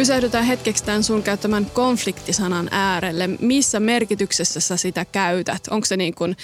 Pysähdytään 0.00 0.44
hetkeksi 0.44 0.84
tämän 0.84 1.02
sun 1.02 1.22
käyttämän 1.22 1.66
konfliktisanan 1.66 2.68
äärelle. 2.70 3.26
Missä 3.26 3.80
merkityksessä 3.80 4.60
sä 4.60 4.76
sitä 4.76 5.04
käytät? 5.04 5.68
Onko 5.70 5.84
se 5.84 5.96
niin 5.96 6.14
kuin 6.14 6.36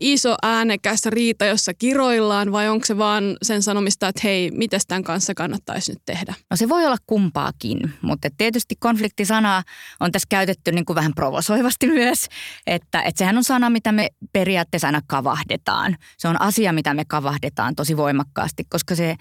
iso 0.00 0.36
äänekäs 0.42 1.06
riita, 1.06 1.44
jossa 1.44 1.74
kiroillaan 1.74 2.52
vai 2.52 2.68
onko 2.68 2.86
se 2.86 2.98
vaan 2.98 3.36
sen 3.42 3.62
sanomista, 3.62 4.08
että 4.08 4.20
hei, 4.24 4.50
mitä 4.50 4.78
tämän 4.88 5.04
kanssa 5.04 5.34
kannattaisi 5.34 5.92
nyt 5.92 6.02
tehdä? 6.06 6.34
No 6.50 6.56
se 6.56 6.68
voi 6.68 6.86
olla 6.86 6.96
kumpaakin, 7.06 7.94
mutta 8.02 8.28
tietysti 8.36 8.76
konfliktisanaa 8.80 9.62
on 10.00 10.12
tässä 10.12 10.26
käytetty 10.30 10.72
niin 10.72 10.84
kuin 10.84 10.94
vähän 10.94 11.14
provosoivasti 11.14 11.86
myös, 11.86 12.26
että, 12.66 13.02
että 13.02 13.18
sehän 13.18 13.36
on 13.36 13.44
sana, 13.44 13.70
mitä 13.70 13.92
me 13.92 14.08
periaatteessa 14.32 14.88
aina 14.88 15.00
kavahdetaan. 15.06 15.96
Se 16.18 16.28
on 16.28 16.40
asia, 16.40 16.72
mitä 16.72 16.94
me 16.94 17.04
kavahdetaan 17.08 17.74
tosi 17.74 17.96
voimakkaasti, 17.96 18.64
koska 18.68 18.94
se 18.94 19.14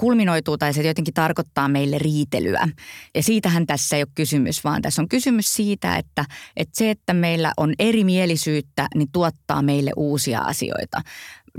kulminoituu 0.00 0.58
tai 0.58 0.74
se 0.74 0.82
jotenkin 0.82 1.14
tarkoittaa 1.14 1.68
meille 1.68 1.98
riitelyä. 1.98 2.68
Ja 3.14 3.22
siitähän 3.22 3.66
tässä 3.66 3.96
ei 3.96 4.02
ole 4.02 4.08
kysymys, 4.14 4.64
vaan 4.64 4.82
tässä 4.82 5.02
on 5.02 5.08
kysymys 5.08 5.54
siitä, 5.54 5.96
että, 5.96 6.24
että 6.56 6.78
se, 6.78 6.90
että 6.90 7.14
meillä 7.14 7.52
on 7.56 7.74
erimielisyyttä, 7.78 8.86
niin 8.94 9.08
tuottaa 9.12 9.62
meille 9.62 9.90
uusia 9.96 10.40
asioita. 10.40 11.00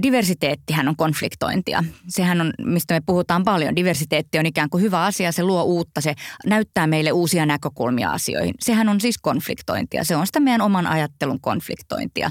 Diversiteettihän 0.01 0.87
on 0.87 0.95
konfliktointia. 0.95 1.83
Sehän 2.07 2.41
on, 2.41 2.53
mistä 2.65 2.93
me 2.93 3.01
puhutaan 3.05 3.43
paljon. 3.43 3.75
Diversiteetti 3.75 4.39
on 4.39 4.45
ikään 4.45 4.69
kuin 4.69 4.83
hyvä 4.83 5.03
asia, 5.03 5.31
se 5.31 5.43
luo 5.43 5.63
uutta, 5.63 6.01
se 6.01 6.13
näyttää 6.45 6.87
meille 6.87 7.11
uusia 7.11 7.45
näkökulmia 7.45 8.11
asioihin. 8.11 8.53
Sehän 8.59 8.89
on 8.89 9.01
siis 9.01 9.17
konfliktointia. 9.17 10.03
Se 10.03 10.15
on 10.15 10.27
sitä 10.27 10.39
meidän 10.39 10.61
oman 10.61 10.87
ajattelun 10.87 11.41
konfliktointia. 11.41 12.29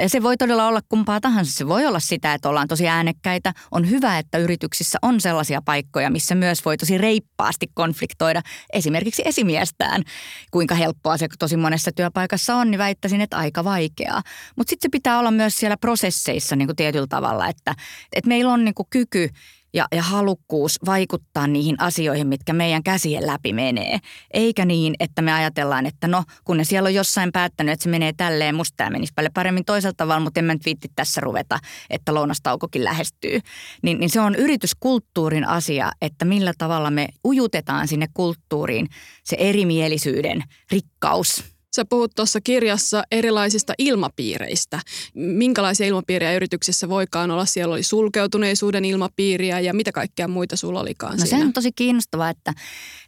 Ja 0.00 0.08
se 0.08 0.22
voi 0.22 0.36
todella 0.36 0.68
olla 0.68 0.80
kumpaa 0.88 1.20
tahansa. 1.20 1.52
Se 1.52 1.68
voi 1.68 1.86
olla 1.86 2.00
sitä, 2.00 2.34
että 2.34 2.48
ollaan 2.48 2.68
tosi 2.68 2.88
äänekkäitä. 2.88 3.52
On 3.70 3.90
hyvä, 3.90 4.18
että 4.18 4.38
yrityksissä 4.38 4.98
on 5.02 5.20
sellaisia 5.20 5.62
paikkoja, 5.62 6.10
missä 6.10 6.34
myös 6.34 6.64
voi 6.64 6.76
tosi 6.76 6.98
reippaasti 6.98 7.66
konfliktoida 7.74 8.42
esimerkiksi 8.72 9.22
esimiestään. 9.24 10.02
Kuinka 10.50 10.74
helppoa 10.74 11.16
se 11.16 11.28
tosi 11.38 11.56
monessa 11.56 11.90
työpaikassa 11.92 12.56
on, 12.56 12.70
niin 12.70 12.78
väittäisin, 12.78 13.20
että 13.20 13.36
aika 13.36 13.64
vaikeaa. 13.64 14.22
Mutta 14.56 14.70
sitten 14.70 14.88
se 14.88 14.92
pitää 14.92 15.18
olla 15.18 15.30
myös 15.30 15.56
siellä 15.56 15.76
prosesseissa 15.76 16.56
niin 16.56 16.68
kuin 16.68 16.76
tietyllä 16.82 17.06
tavalla, 17.06 17.48
että, 17.48 17.74
että 18.12 18.28
meillä 18.28 18.52
on 18.52 18.64
niin 18.64 18.74
kuin 18.74 18.86
kyky 18.90 19.28
ja, 19.74 19.86
ja 19.92 20.02
halukkuus 20.02 20.78
vaikuttaa 20.86 21.46
niihin 21.46 21.80
asioihin, 21.80 22.26
mitkä 22.26 22.52
meidän 22.52 22.82
käsien 22.82 23.26
läpi 23.26 23.52
menee. 23.52 23.98
Eikä 24.30 24.64
niin, 24.64 24.94
että 25.00 25.22
me 25.22 25.32
ajatellaan, 25.32 25.86
että 25.86 26.08
no 26.08 26.24
kun 26.44 26.56
ne 26.56 26.64
siellä 26.64 26.86
on 26.86 26.94
jossain 26.94 27.32
päättänyt, 27.32 27.72
että 27.72 27.82
se 27.82 27.90
menee 27.90 28.12
tälleen, 28.16 28.54
musta 28.54 28.76
tämä 28.76 28.90
menisi 28.90 29.12
paljon 29.16 29.32
paremmin 29.32 29.64
toiselta 29.64 29.96
tavalla, 29.96 30.20
mutta 30.20 30.40
en 30.40 30.44
mä 30.44 30.52
nyt 30.54 30.64
viitti 30.64 30.88
tässä 30.96 31.20
ruveta, 31.20 31.58
että 31.90 32.14
lounastaukokin 32.14 32.84
lähestyy. 32.84 33.40
Niin, 33.82 34.00
niin 34.00 34.10
se 34.10 34.20
on 34.20 34.34
yrityskulttuurin 34.34 35.48
asia, 35.48 35.92
että 36.00 36.24
millä 36.24 36.52
tavalla 36.58 36.90
me 36.90 37.08
ujutetaan 37.26 37.88
sinne 37.88 38.06
kulttuuriin 38.14 38.88
se 39.24 39.36
erimielisyyden 39.40 40.42
rikkaus 40.70 41.52
Sä 41.76 41.84
puhut 41.84 42.12
tuossa 42.16 42.40
kirjassa 42.40 43.02
erilaisista 43.10 43.74
ilmapiireistä. 43.78 44.80
Minkälaisia 45.14 45.86
ilmapiirejä 45.86 46.36
yrityksessä 46.36 46.88
voikaan 46.88 47.30
olla? 47.30 47.44
Siellä 47.44 47.72
oli 47.72 47.82
sulkeutuneisuuden 47.82 48.84
ilmapiiriä 48.84 49.60
ja 49.60 49.74
mitä 49.74 49.92
kaikkea 49.92 50.28
muita 50.28 50.56
sulla 50.56 50.80
olikaan 50.80 51.18
no, 51.18 51.26
siinä? 51.26 51.38
se 51.38 51.44
on 51.44 51.52
tosi 51.52 51.72
kiinnostavaa, 51.72 52.30
että, 52.30 52.52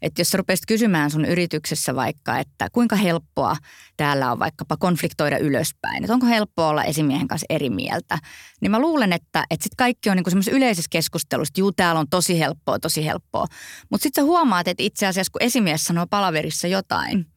että 0.03 0.21
jos 0.21 0.31
sä 0.31 0.37
rupeaisit 0.37 0.67
kysymään 0.67 1.11
sun 1.11 1.25
yrityksessä 1.25 1.95
vaikka, 1.95 2.39
että 2.39 2.69
kuinka 2.73 2.97
helppoa 2.97 3.57
täällä 3.97 4.33
on 4.33 4.39
vaikkapa 4.39 4.77
konfliktoida 4.77 5.39
ylöspäin. 5.39 6.05
Että 6.05 6.15
onko 6.15 6.27
helppoa 6.27 6.69
olla 6.69 6.85
esimiehen 6.85 7.29
kanssa 7.29 7.47
eri 7.51 7.71
mieltä. 7.71 8.19
Niin 8.61 8.71
mä 8.71 8.79
luulen, 8.79 9.13
että, 9.13 9.45
että 9.51 9.65
sit 9.65 9.75
kaikki 9.77 10.11
on 10.11 10.17
niin 10.17 10.25
semmoisessa 10.29 10.57
yleisessä 10.57 10.89
keskustelussa, 10.91 11.51
että 11.51 11.61
juu, 11.61 11.73
täällä 11.73 12.01
on 12.01 12.09
tosi 12.11 12.39
helppoa, 12.39 12.79
tosi 12.79 13.05
helppoa. 13.05 13.47
Mutta 13.91 14.03
sitten 14.03 14.23
sä 14.23 14.27
huomaat, 14.27 14.69
että 14.69 14.83
itse 14.83 15.07
asiassa 15.07 15.33
kun 15.33 15.43
esimies 15.43 15.85
sanoo 15.85 16.07
palaverissa 16.11 16.69
jotain– 16.69 17.27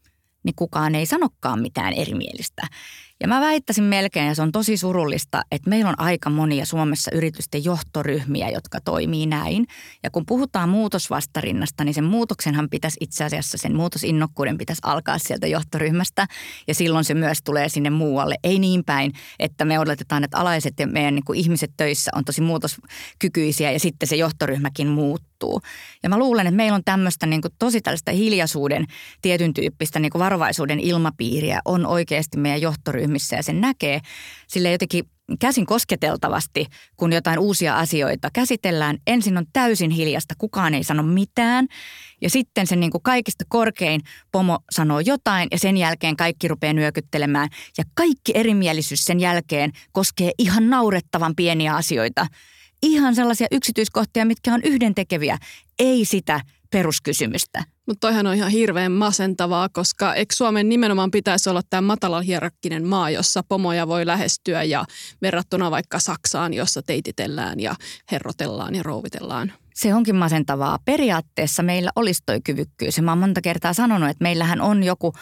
niin 0.47 0.55
kukaan 0.55 0.95
ei 0.95 1.05
sanokaan 1.05 1.61
mitään 1.61 1.93
erimielistä. 1.93 2.67
Ja 3.21 3.27
mä 3.27 3.41
väittäisin 3.41 3.83
melkein, 3.83 4.27
ja 4.27 4.35
se 4.35 4.41
on 4.41 4.51
tosi 4.51 4.77
surullista, 4.77 5.41
että 5.51 5.69
meillä 5.69 5.89
on 5.89 5.99
aika 5.99 6.29
monia 6.29 6.65
Suomessa 6.65 7.11
yritysten 7.13 7.63
johtoryhmiä, 7.63 8.49
jotka 8.49 8.79
toimii 8.85 9.25
näin. 9.25 9.67
Ja 10.03 10.09
kun 10.09 10.25
puhutaan 10.25 10.69
muutosvastarinnasta, 10.69 11.83
niin 11.83 11.93
sen 11.93 12.03
muutoksenhan 12.03 12.69
pitäisi 12.69 12.97
itse 12.99 13.23
asiassa, 13.23 13.57
sen 13.57 13.75
muutosinnokkuuden 13.75 14.57
pitäisi 14.57 14.81
alkaa 14.85 15.17
sieltä 15.17 15.47
johtoryhmästä. 15.47 16.27
Ja 16.67 16.75
silloin 16.75 17.05
se 17.05 17.13
myös 17.13 17.37
tulee 17.43 17.69
sinne 17.69 17.89
muualle. 17.89 18.35
Ei 18.43 18.59
niin 18.59 18.83
päin, 18.85 19.13
että 19.39 19.65
me 19.65 19.79
odotetaan, 19.79 20.23
että 20.23 20.37
alaiset 20.37 20.73
ja 20.79 20.87
meidän 20.87 21.15
niin 21.15 21.25
kuin 21.25 21.39
ihmiset 21.39 21.71
töissä 21.77 22.11
on 22.15 22.25
tosi 22.25 22.41
muutoskykyisiä 22.41 23.71
ja 23.71 23.79
sitten 23.79 24.07
se 24.07 24.15
johtoryhmäkin 24.15 24.87
muuttuu. 24.87 25.36
Ja 26.03 26.09
mä 26.09 26.17
luulen, 26.17 26.47
että 26.47 26.55
meillä 26.55 26.75
on 26.75 26.83
tämmöistä 26.85 27.25
niin 27.25 27.41
kuin 27.41 27.53
tosi 27.59 27.81
tällaista 27.81 28.11
hiljaisuuden, 28.11 28.85
tietyn 29.21 29.53
tyyppistä 29.53 29.99
niin 29.99 30.11
kuin 30.11 30.19
varovaisuuden 30.19 30.79
ilmapiiriä 30.79 31.59
on 31.65 31.85
oikeasti 31.85 32.37
meidän 32.37 32.61
johtoryhmä 32.61 32.97
ryhmissä 32.97 33.35
ja 33.35 33.43
sen 33.43 33.61
näkee 33.61 34.01
sille 34.47 34.71
jotenkin 34.71 35.09
käsin 35.39 35.65
kosketeltavasti, 35.65 36.65
kun 36.97 37.13
jotain 37.13 37.39
uusia 37.39 37.77
asioita 37.77 38.29
käsitellään. 38.33 38.97
Ensin 39.07 39.37
on 39.37 39.45
täysin 39.53 39.91
hiljasta, 39.91 40.33
kukaan 40.37 40.73
ei 40.73 40.83
sano 40.83 41.03
mitään. 41.03 41.67
Ja 42.21 42.29
sitten 42.29 42.67
se 42.67 42.75
niin 42.75 42.91
kuin 42.91 43.03
kaikista 43.03 43.45
korkein 43.49 44.01
pomo 44.31 44.59
sanoo 44.71 44.99
jotain 44.99 45.47
ja 45.51 45.59
sen 45.59 45.77
jälkeen 45.77 46.17
kaikki 46.17 46.47
rupeaa 46.47 46.73
nyökyttelemään. 46.73 47.49
Ja 47.77 47.83
kaikki 47.93 48.31
erimielisyys 48.35 49.05
sen 49.05 49.19
jälkeen 49.19 49.71
koskee 49.91 50.31
ihan 50.37 50.69
naurettavan 50.69 51.35
pieniä 51.35 51.75
asioita. 51.75 52.27
Ihan 52.81 53.15
sellaisia 53.15 53.47
yksityiskohtia, 53.51 54.25
mitkä 54.25 54.53
on 54.53 54.61
yhdentekeviä, 54.63 55.37
ei 55.79 56.05
sitä 56.05 56.41
peruskysymystä. 56.71 57.63
Mutta 57.85 58.07
toihan 58.07 58.27
on 58.27 58.35
ihan 58.35 58.51
hirveän 58.51 58.91
masentavaa, 58.91 59.69
koska 59.69 60.13
eikö 60.13 60.35
Suomen 60.35 60.69
nimenomaan 60.69 61.11
pitäisi 61.11 61.49
olla 61.49 61.61
tämä 61.69 61.81
matala 61.81 62.21
hierarkkinen 62.21 62.87
maa, 62.87 63.09
jossa 63.09 63.43
pomoja 63.43 63.87
voi 63.87 64.05
lähestyä 64.05 64.63
ja 64.63 64.85
verrattuna 65.21 65.71
vaikka 65.71 65.99
Saksaan, 65.99 66.53
jossa 66.53 66.81
teititellään 66.81 67.59
ja 67.59 67.75
herrotellaan 68.11 68.75
ja 68.75 68.83
rouvitellaan. 68.83 69.53
Se 69.77 69.93
onkin 69.93 70.15
masentavaa. 70.15 70.79
Periaatteessa 70.85 71.63
meillä 71.63 71.91
olisi 71.95 72.23
toi 72.25 72.41
kyvykkyys. 72.41 72.97
Ja 72.97 73.03
mä 73.03 73.11
oon 73.11 73.17
monta 73.17 73.41
kertaa 73.41 73.73
sanonut, 73.73 74.09
että 74.09 74.23
meillähän 74.23 74.61
on 74.61 74.83
joku, 74.83 75.13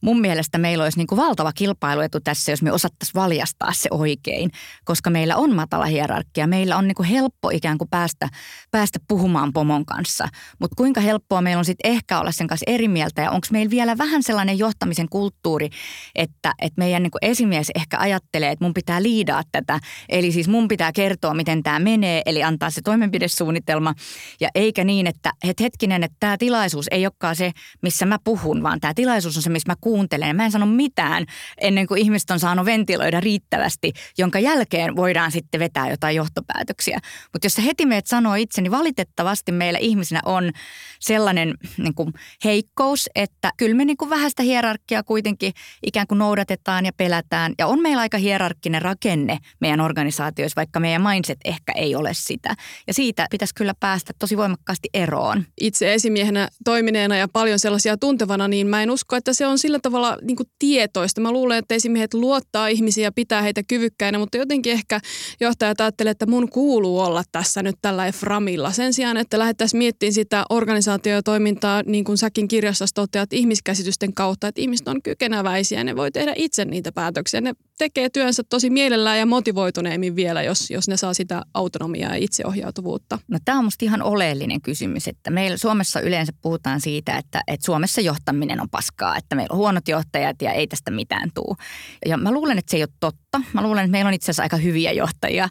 mun 0.00 0.20
mielestä 0.20 0.58
meillä 0.58 0.84
olisi 0.84 0.98
niin 0.98 1.06
kuin 1.06 1.20
valtava 1.20 1.52
kilpailuetu 1.52 2.20
tässä, 2.20 2.52
jos 2.52 2.62
me 2.62 2.72
osattaisiin 2.72 3.14
valjastaa 3.14 3.72
se 3.72 3.88
oikein. 3.92 4.50
Koska 4.84 5.10
meillä 5.10 5.36
on 5.36 5.54
matala 5.54 5.84
hierarkia. 5.84 6.46
Meillä 6.46 6.76
on 6.76 6.88
niin 6.88 6.94
kuin 6.94 7.08
helppo 7.08 7.50
ikään 7.50 7.78
kuin 7.78 7.88
päästä, 7.90 8.28
päästä 8.70 8.98
puhumaan 9.08 9.52
pomon 9.52 9.86
kanssa. 9.86 10.28
Mutta 10.58 10.76
kuinka 10.76 11.00
helppoa 11.00 11.42
meillä 11.42 11.58
on 11.58 11.64
sitten 11.64 11.92
ehkä 11.92 12.20
olla 12.20 12.32
sen 12.32 12.46
kanssa 12.46 12.64
eri 12.66 12.88
mieltä. 12.88 13.22
Ja 13.22 13.30
onko 13.30 13.46
meillä 13.52 13.70
vielä 13.70 13.98
vähän 13.98 14.22
sellainen 14.22 14.58
johtamisen 14.58 15.08
kulttuuri, 15.08 15.68
että, 16.14 16.54
että 16.58 16.78
meidän 16.78 17.02
niin 17.02 17.10
kuin 17.10 17.30
esimies 17.30 17.70
ehkä 17.74 17.98
ajattelee, 17.98 18.50
että 18.50 18.64
mun 18.64 18.74
pitää 18.74 19.02
liidaa 19.02 19.42
tätä. 19.52 19.80
Eli 20.08 20.32
siis 20.32 20.48
mun 20.48 20.68
pitää 20.68 20.92
kertoa, 20.92 21.34
miten 21.34 21.62
tämä 21.62 21.78
menee, 21.78 22.22
eli 22.26 22.42
antaa 22.42 22.70
se 22.70 22.80
toimenpidesuunnitelma 22.84 23.94
ja 24.40 24.48
eikä 24.54 24.84
niin, 24.84 25.06
että 25.06 25.32
et 25.44 25.60
hetkinen, 25.60 26.04
että 26.04 26.16
tämä 26.20 26.36
tilaisuus 26.38 26.86
ei 26.90 27.06
olekaan 27.06 27.36
se, 27.36 27.52
missä 27.82 28.06
mä 28.06 28.18
puhun, 28.24 28.62
vaan 28.62 28.80
tämä 28.80 28.94
tilaisuus 28.94 29.36
on 29.36 29.42
se, 29.42 29.50
missä 29.50 29.72
mä 29.72 29.76
kuuntelen. 29.80 30.36
Mä 30.36 30.44
en 30.44 30.50
sano 30.50 30.66
mitään 30.66 31.26
ennen 31.60 31.86
kuin 31.86 32.00
ihmiset 32.00 32.30
on 32.30 32.40
saanut 32.40 32.66
ventiloida 32.66 33.20
riittävästi, 33.20 33.92
jonka 34.18 34.38
jälkeen 34.38 34.96
voidaan 34.96 35.32
sitten 35.32 35.60
vetää 35.60 35.90
jotain 35.90 36.16
johtopäätöksiä. 36.16 36.98
Mutta 37.32 37.46
jos 37.46 37.54
sä 37.54 37.62
heti 37.62 37.86
meet 37.86 38.06
sanoo 38.06 38.34
itse, 38.34 38.62
niin 38.62 38.70
valitettavasti 38.70 39.52
meillä 39.52 39.78
ihmisinä 39.78 40.20
on 40.24 40.50
sellainen 41.00 41.54
niin 41.78 41.94
kuin 41.94 42.12
heikkous, 42.44 43.08
että 43.14 43.50
kyllä 43.56 43.74
me 43.74 43.84
niin 43.84 43.96
kuin 43.96 44.10
vähän 44.10 44.30
sitä 44.30 44.42
hierarkiaa 44.42 45.02
kuitenkin 45.02 45.52
ikään 45.86 46.06
kuin 46.06 46.18
noudatetaan 46.18 46.86
ja 46.86 46.92
pelätään. 46.96 47.54
Ja 47.58 47.66
on 47.66 47.82
meillä 47.82 48.02
aika 48.02 48.18
hierarkkinen 48.18 48.82
rakenne 48.82 49.38
meidän 49.60 49.80
organisaatioissa, 49.80 50.56
vaikka 50.56 50.80
meidän 50.80 51.02
mindset 51.02 51.38
ehkä 51.44 51.72
ei 51.72 51.94
ole 51.94 52.14
sitä. 52.14 52.54
Ja 52.86 52.94
siitä 52.94 53.26
pitäisi 53.30 53.54
kyllä 53.54 53.74
päästä 53.80 53.89
päästä 53.90 54.12
tosi 54.18 54.36
voimakkaasti 54.36 54.88
eroon. 54.94 55.44
Itse 55.60 55.94
esimiehenä 55.94 56.48
toimineena 56.64 57.16
ja 57.16 57.28
paljon 57.32 57.58
sellaisia 57.58 57.96
tuntevana, 57.96 58.48
niin 58.48 58.66
mä 58.66 58.82
en 58.82 58.90
usko, 58.90 59.16
että 59.16 59.32
se 59.32 59.46
on 59.46 59.58
sillä 59.58 59.78
tavalla 59.82 60.16
niin 60.22 60.36
tietoista. 60.58 61.20
Mä 61.20 61.32
luulen, 61.32 61.58
että 61.58 61.74
esimiehet 61.74 62.14
luottaa 62.14 62.68
ihmisiä 62.68 63.04
ja 63.04 63.12
pitää 63.12 63.42
heitä 63.42 63.62
kyvykkäinä, 63.68 64.18
mutta 64.18 64.36
jotenkin 64.36 64.72
ehkä 64.72 65.00
johtajat 65.40 65.80
ajattelee, 65.80 66.10
että 66.10 66.26
mun 66.26 66.48
kuuluu 66.48 67.00
olla 67.00 67.22
tässä 67.32 67.62
nyt 67.62 67.76
tällä 67.82 68.12
framilla. 68.12 68.72
Sen 68.72 68.92
sijaan, 68.92 69.16
että 69.16 69.38
lähdettäisiin 69.38 69.78
miettimään 69.78 70.12
sitä 70.12 70.44
organisaatiotoimintaa, 70.50 71.82
niin 71.86 72.04
kuin 72.04 72.18
säkin 72.18 72.48
kirjassa 72.48 72.84
toteat, 72.94 73.32
ihmiskäsitysten 73.32 74.14
kautta, 74.14 74.48
että 74.48 74.60
ihmiset 74.60 74.88
on 74.88 75.02
kykeneväisiä, 75.02 75.84
ne 75.84 75.96
voi 75.96 76.10
tehdä 76.10 76.32
itse 76.36 76.64
niitä 76.64 76.92
päätöksiä. 76.92 77.40
Ne 77.40 77.54
tekee 77.78 78.10
työnsä 78.10 78.42
tosi 78.48 78.70
mielellään 78.70 79.18
ja 79.18 79.26
motivoituneemmin 79.26 80.16
vielä, 80.16 80.42
jos, 80.42 80.70
jos 80.70 80.88
ne 80.88 80.96
saa 80.96 81.14
sitä 81.14 81.42
autonomiaa 81.54 82.10
ja 82.10 82.24
itseohjautuvuutta. 82.24 83.18
No 83.28 83.38
tämä 83.44 83.58
on 83.58 83.64
musta 83.64 83.79
ihan 83.82 84.02
oleellinen 84.02 84.60
kysymys, 84.60 85.08
että 85.08 85.30
meillä 85.30 85.56
Suomessa 85.56 86.00
yleensä 86.00 86.32
puhutaan 86.42 86.80
siitä, 86.80 87.16
että, 87.16 87.40
että 87.46 87.66
Suomessa 87.66 88.00
johtaminen 88.00 88.60
on 88.60 88.70
paskaa, 88.70 89.16
että 89.16 89.36
meillä 89.36 89.52
on 89.52 89.58
huonot 89.58 89.88
johtajat 89.88 90.42
ja 90.42 90.52
ei 90.52 90.66
tästä 90.66 90.90
mitään 90.90 91.30
tule. 91.34 91.56
Ja 92.06 92.16
mä 92.16 92.32
luulen, 92.32 92.58
että 92.58 92.70
se 92.70 92.76
ei 92.76 92.82
ole 92.82 92.88
totta. 93.00 93.40
Mä 93.52 93.62
luulen, 93.62 93.84
että 93.84 93.92
meillä 93.92 94.08
on 94.08 94.14
itse 94.14 94.24
asiassa 94.24 94.42
aika 94.42 94.56
hyviä 94.56 94.92
johtajia 94.92 95.48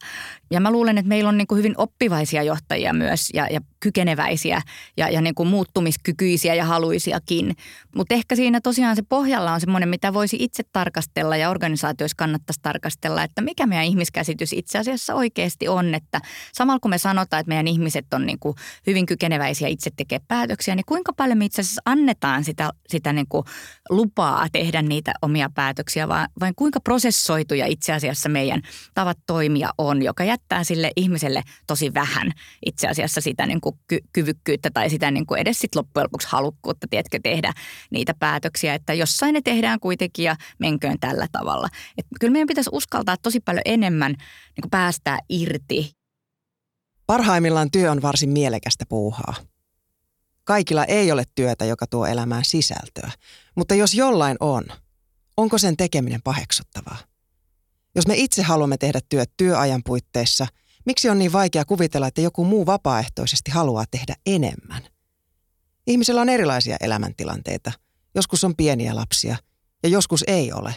ja 0.52 0.60
mä 0.60 0.72
luulen, 0.72 0.98
että 0.98 1.10
meillä 1.10 1.30
on 1.30 1.38
niin 1.38 1.48
kuin 1.48 1.58
hyvin 1.58 1.74
oppivaisia 1.78 2.44
johtajia 2.44 2.94
myös 2.94 3.30
ja, 3.34 3.48
ja 3.52 3.62
kykeneväisiä 3.80 4.62
ja, 4.98 5.10
ja 5.10 5.22
niin 5.22 5.36
kuin 5.36 5.50
muuttumiskykyisiä 5.50 6.56
ja 6.56 6.66
haluisiakin. 6.66 7.56
Mutta 7.96 8.16
ehkä 8.16 8.36
siinä 8.36 8.62
tosiaan 8.62 8.96
se 8.96 9.02
pohjalla 9.10 9.54
on 9.54 9.60
semmoinen, 9.60 9.90
mitä 9.90 10.14
voisi 10.14 10.38
itse 10.40 10.64
tarkastella 10.74 11.38
ja 11.38 11.50
organisaatioissa 11.50 12.16
kannattaisi 12.18 12.60
tarkastella, 12.62 13.24
että 13.24 13.42
mikä 13.42 13.68
meidän 13.68 13.86
ihmiskäsitys 13.86 14.54
itse 14.54 14.78
asiassa 14.78 15.16
oikeasti 15.16 15.68
on. 15.68 15.96
Että 15.96 16.22
samalla 16.54 16.80
kun 16.80 16.90
me 16.90 16.98
sanotaan, 16.98 17.40
että 17.40 17.50
meidän 17.50 17.68
ihmiset 17.68 18.14
on 18.14 18.26
niin 18.26 18.40
kuin 18.40 18.56
hyvin 18.88 19.06
kykeneväisiä 19.06 19.68
itse 19.68 19.90
tekee 19.98 20.20
päätöksiä, 20.28 20.76
niin 20.76 20.86
kuinka 20.86 21.14
paljon 21.14 21.38
me 21.38 21.46
itse 21.46 21.62
asiassa 21.62 21.82
annetaan 21.86 22.44
sitä, 22.44 22.70
sitä 22.88 23.14
niin 23.14 23.28
kuin 23.30 23.44
lupaa 23.90 24.48
tehdä 24.52 24.82
niitä 24.82 25.12
omia 25.22 25.50
päätöksiä, 25.56 26.08
vai, 26.08 26.26
vai 26.40 26.52
kuinka 26.56 26.80
prosessoituja 26.80 27.66
itse 27.66 27.94
asiassa 27.94 28.30
meidän 28.30 28.62
tavat 28.94 29.18
toimia 29.28 29.70
on, 29.78 30.02
joka 30.02 30.24
jättää 30.24 30.64
sille 30.64 30.92
ihmiselle 30.96 31.44
tosi 31.68 31.94
vähän 31.94 32.32
itse 32.66 32.88
asiassa 32.88 33.22
sitä 33.22 33.46
niin 33.46 33.62
kuin 33.62 33.69
ky- 33.88 34.04
kyvykkyyttä 34.14 34.70
tai 34.74 34.90
sitä 34.90 35.12
niin 35.12 35.26
kuin 35.26 35.42
edes 35.42 35.60
sit 35.60 35.76
loppujen 35.76 36.04
lopuksi 36.04 36.28
halukkuutta, 36.32 36.88
tiedätkö, 36.90 37.20
tehdä 37.24 37.54
niitä 37.92 38.14
päätöksiä, 38.14 38.74
että 38.74 38.94
jossain 38.94 39.34
ne 39.34 39.42
tehdään 39.42 39.80
kuitenkin 39.80 40.26
ja 40.26 40.36
menköön 40.60 41.00
tällä 41.00 41.28
tavalla. 41.32 41.68
Et 41.98 42.06
kyllä 42.20 42.32
meidän 42.32 42.48
pitäisi 42.48 42.70
uskaltaa 42.74 43.18
tosi 43.18 43.40
paljon 43.40 43.62
enemmän 43.66 44.12
niin 44.12 44.62
kuin 44.62 44.70
päästää 44.72 45.20
irti. 45.30 45.94
Parhaimmillaan 47.06 47.72
työ 47.72 47.92
on 47.92 48.02
varsin 48.02 48.30
mielekästä 48.30 48.86
puuhaa. 48.90 49.36
Kaikilla 50.44 50.86
ei 50.86 51.12
ole 51.12 51.24
työtä, 51.36 51.66
joka 51.66 51.88
tuo 51.88 52.06
elämään 52.06 52.46
sisältöä, 52.46 53.12
mutta 53.56 53.76
jos 53.76 53.94
jollain 53.94 54.38
on, 54.40 54.64
onko 55.38 55.58
sen 55.58 55.78
tekeminen 55.78 56.22
paheksuttavaa? 56.22 56.98
Jos 57.96 58.08
me 58.08 58.14
itse 58.18 58.44
haluamme 58.44 58.78
tehdä 58.78 59.00
työt 59.10 59.32
työajan 59.38 59.82
puitteissa, 59.86 60.48
miksi 60.86 61.10
on 61.10 61.20
niin 61.20 61.32
vaikea 61.32 61.66
kuvitella, 61.66 62.08
että 62.08 62.22
joku 62.22 62.46
muu 62.46 62.66
vapaaehtoisesti 62.66 63.52
haluaa 63.52 63.86
tehdä 63.92 64.16
enemmän? 64.26 64.84
Ihmisellä 65.88 66.22
on 66.22 66.30
erilaisia 66.30 66.78
elämäntilanteita. 66.82 67.72
Joskus 68.16 68.44
on 68.44 68.56
pieniä 68.56 68.96
lapsia 68.96 69.38
ja 69.84 69.90
joskus 69.90 70.24
ei 70.28 70.54
ole. 70.54 70.76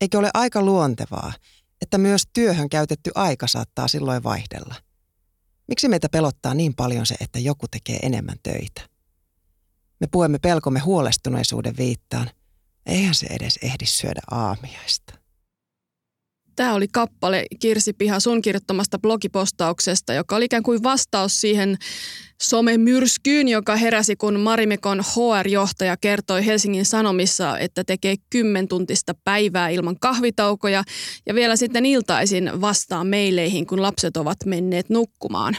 Eikö 0.00 0.18
ole 0.18 0.30
aika 0.34 0.62
luontevaa, 0.62 1.32
että 1.80 1.98
myös 1.98 2.22
työhön 2.32 2.68
käytetty 2.68 3.10
aika 3.14 3.46
saattaa 3.46 3.88
silloin 3.88 4.22
vaihdella? 4.22 4.74
Miksi 5.68 5.88
meitä 5.88 6.08
pelottaa 6.08 6.54
niin 6.54 6.74
paljon 6.74 7.06
se, 7.06 7.14
että 7.20 7.38
joku 7.38 7.68
tekee 7.68 7.98
enemmän 8.02 8.36
töitä? 8.42 8.88
Me 10.00 10.06
puemme 10.06 10.38
pelkomme 10.38 10.80
huolestuneisuuden 10.80 11.76
viittaan. 11.76 12.30
Eihän 12.86 13.14
se 13.14 13.26
edes 13.26 13.58
ehdi 13.62 13.86
syödä 13.86 14.20
aamiaista. 14.30 15.21
Tämä 16.56 16.74
oli 16.74 16.86
kappale 16.92 17.46
Kirsi 17.60 17.92
Piha 17.92 18.20
sun 18.20 18.42
kirjoittamasta 18.42 18.98
blogipostauksesta, 18.98 20.12
joka 20.12 20.36
oli 20.36 20.44
ikään 20.44 20.62
kuin 20.62 20.82
vastaus 20.82 21.40
siihen 21.40 21.76
somemyrskyyn, 22.42 23.48
joka 23.48 23.76
heräsi, 23.76 24.16
kun 24.16 24.40
Marimekon 24.40 25.00
HR-johtaja 25.00 25.96
kertoi 25.96 26.46
Helsingin 26.46 26.84
Sanomissa, 26.84 27.58
että 27.58 27.84
tekee 27.84 28.14
kymmentuntista 28.30 29.14
päivää 29.24 29.68
ilman 29.68 29.96
kahvitaukoja 30.00 30.84
ja 31.26 31.34
vielä 31.34 31.56
sitten 31.56 31.86
iltaisin 31.86 32.60
vastaa 32.60 33.04
meileihin, 33.04 33.66
kun 33.66 33.82
lapset 33.82 34.16
ovat 34.16 34.38
menneet 34.46 34.90
nukkumaan. 34.90 35.56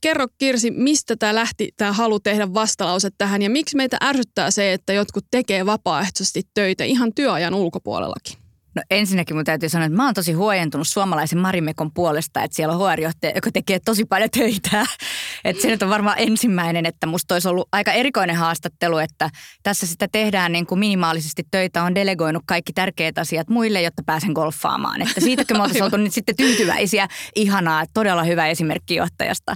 Kerro 0.00 0.26
Kirsi, 0.38 0.70
mistä 0.70 1.16
tämä 1.16 1.34
lähti, 1.34 1.68
tämä 1.76 1.92
halu 1.92 2.20
tehdä 2.20 2.54
vastalause 2.54 3.08
tähän 3.18 3.42
ja 3.42 3.50
miksi 3.50 3.76
meitä 3.76 3.96
ärsyttää 4.02 4.50
se, 4.50 4.72
että 4.72 4.92
jotkut 4.92 5.24
tekee 5.30 5.66
vapaaehtoisesti 5.66 6.42
töitä 6.54 6.84
ihan 6.84 7.14
työajan 7.14 7.54
ulkopuolellakin? 7.54 8.47
No 8.74 8.82
ensinnäkin 8.90 9.36
mun 9.36 9.44
täytyy 9.44 9.68
sanoa, 9.68 9.86
että 9.86 9.96
mä 9.96 10.04
oon 10.04 10.14
tosi 10.14 10.32
huojentunut 10.32 10.88
suomalaisen 10.88 11.38
Marimekon 11.38 11.92
puolesta, 11.92 12.42
että 12.42 12.56
siellä 12.56 12.74
on 12.74 12.80
HR-johtaja, 12.80 13.32
joka 13.34 13.50
tekee 13.52 13.78
tosi 13.80 14.04
paljon 14.04 14.30
töitä. 14.30 14.86
Että 15.44 15.62
se 15.62 15.68
nyt 15.68 15.82
on 15.82 15.90
varmaan 15.90 16.16
ensimmäinen, 16.18 16.86
että 16.86 17.06
musta 17.06 17.34
olisi 17.34 17.48
ollut 17.48 17.68
aika 17.72 17.92
erikoinen 17.92 18.36
haastattelu, 18.36 18.98
että 18.98 19.30
tässä 19.62 19.86
sitä 19.86 20.08
tehdään 20.12 20.52
niin 20.52 20.66
kuin 20.66 20.78
minimaalisesti 20.78 21.42
töitä, 21.50 21.82
on 21.82 21.94
delegoinut 21.94 22.42
kaikki 22.46 22.72
tärkeät 22.72 23.18
asiat 23.18 23.48
muille, 23.48 23.82
jotta 23.82 24.02
pääsen 24.06 24.32
golfaamaan. 24.32 25.02
Että 25.02 25.20
siitäkö 25.20 25.54
me 25.54 25.60
oltaisiin 25.60 25.84
oltu 25.88 25.96
nyt 25.96 26.14
sitten 26.14 26.36
tyytyväisiä. 26.36 27.08
Ihanaa, 27.34 27.84
todella 27.94 28.24
hyvä 28.24 28.46
esimerkki 28.46 28.94
johtajasta. 28.94 29.54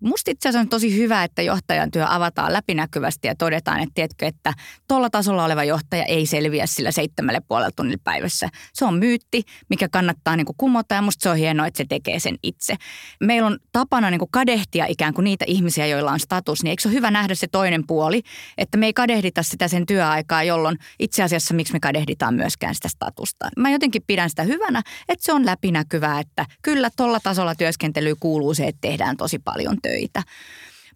Musta 0.00 0.30
itse 0.30 0.48
asiassa 0.48 0.60
on 0.60 0.68
tosi 0.68 0.96
hyvä, 0.96 1.24
että 1.24 1.42
johtajan 1.42 1.90
työ 1.90 2.06
avataan 2.08 2.52
läpinäkyvästi 2.52 3.28
ja 3.28 3.34
todetaan, 3.34 3.80
että 3.80 3.92
tiedätkö, 3.94 4.26
että 4.26 4.54
tuolla 4.88 5.10
tasolla 5.10 5.44
oleva 5.44 5.64
johtaja 5.64 6.04
ei 6.04 6.26
selviä 6.26 6.66
sillä 6.66 6.90
seitsemälle 6.90 7.40
puolella 7.48 7.70
tunnilla 7.76 8.00
päivässä. 8.04 8.48
Se 8.72 8.84
on 8.84 8.94
myytti, 8.94 9.42
mikä 9.68 9.88
kannattaa 9.88 10.36
niin 10.36 10.46
kuin 10.46 10.56
kumota 10.56 10.94
ja 10.94 11.02
musta 11.02 11.22
se 11.22 11.30
on 11.30 11.36
hienoa, 11.36 11.66
että 11.66 11.78
se 11.78 11.84
tekee 11.88 12.18
sen 12.18 12.36
itse. 12.42 12.74
Meillä 13.20 13.46
on 13.46 13.58
tapana 13.72 14.10
niin 14.10 14.18
kuin 14.18 14.30
kadehtia 14.30 14.86
ikään 14.88 15.14
kuin 15.14 15.24
niitä 15.24 15.44
ihmisiä, 15.48 15.86
joilla 15.86 16.12
on 16.12 16.20
status, 16.20 16.62
niin 16.62 16.70
eikö 16.70 16.82
se 16.82 16.88
ole 16.88 16.94
hyvä 16.94 17.10
nähdä 17.10 17.34
se 17.34 17.46
toinen 17.46 17.86
puoli, 17.86 18.22
että 18.58 18.78
me 18.78 18.86
ei 18.86 18.92
kadehdita 18.92 19.42
sitä 19.42 19.68
sen 19.68 19.86
työaikaa, 19.86 20.42
jolloin 20.42 20.78
itse 20.98 21.22
asiassa 21.22 21.54
miksi 21.54 21.72
me 21.72 21.80
kadehditaan 21.80 22.34
myöskään 22.34 22.74
sitä 22.74 22.88
statusta. 22.88 23.48
Mä 23.56 23.70
jotenkin 23.70 24.02
pidän 24.06 24.30
sitä 24.30 24.42
hyvänä, 24.42 24.82
että 25.08 25.24
se 25.24 25.32
on 25.32 25.46
läpinäkyvää, 25.46 26.20
että 26.20 26.46
kyllä 26.62 26.90
tuolla 26.96 27.20
tasolla 27.20 27.54
työskentely 27.54 28.14
kuuluu 28.20 28.54
se, 28.54 28.66
että 28.66 28.80
tehdään 28.80 29.16
tosi 29.16 29.38
paljon 29.38 29.76
töitä 29.82 29.93
töitä. 29.94 30.22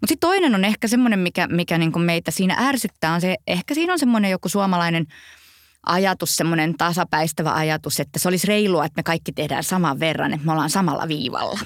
Mutta 0.01 0.09
sitten 0.09 0.29
toinen 0.29 0.55
on 0.55 0.65
ehkä 0.65 0.89
semmoinen, 0.89 1.19
mikä, 1.19 1.47
mikä 1.47 1.79
niinku 1.79 1.99
meitä 1.99 2.31
siinä 2.31 2.57
ärsyttää, 2.59 3.15
on 3.15 3.21
se, 3.21 3.37
ehkä 3.47 3.75
siinä 3.75 3.93
on 3.93 3.99
semmoinen 3.99 4.31
joku 4.31 4.49
suomalainen 4.49 5.07
ajatus, 5.87 6.37
semmoinen 6.37 6.75
tasapäistävä 6.79 7.55
ajatus, 7.55 8.01
että 8.01 8.19
se 8.19 8.29
olisi 8.29 8.47
reilua, 8.47 8.85
että 8.85 8.99
me 8.99 9.03
kaikki 9.03 9.33
tehdään 9.33 9.65
saman 9.65 10.01
verran, 10.01 10.35
että 10.35 10.47
me 10.47 10.53
ollaan 10.53 10.71
samalla 10.71 11.09
viivalla. 11.09 11.61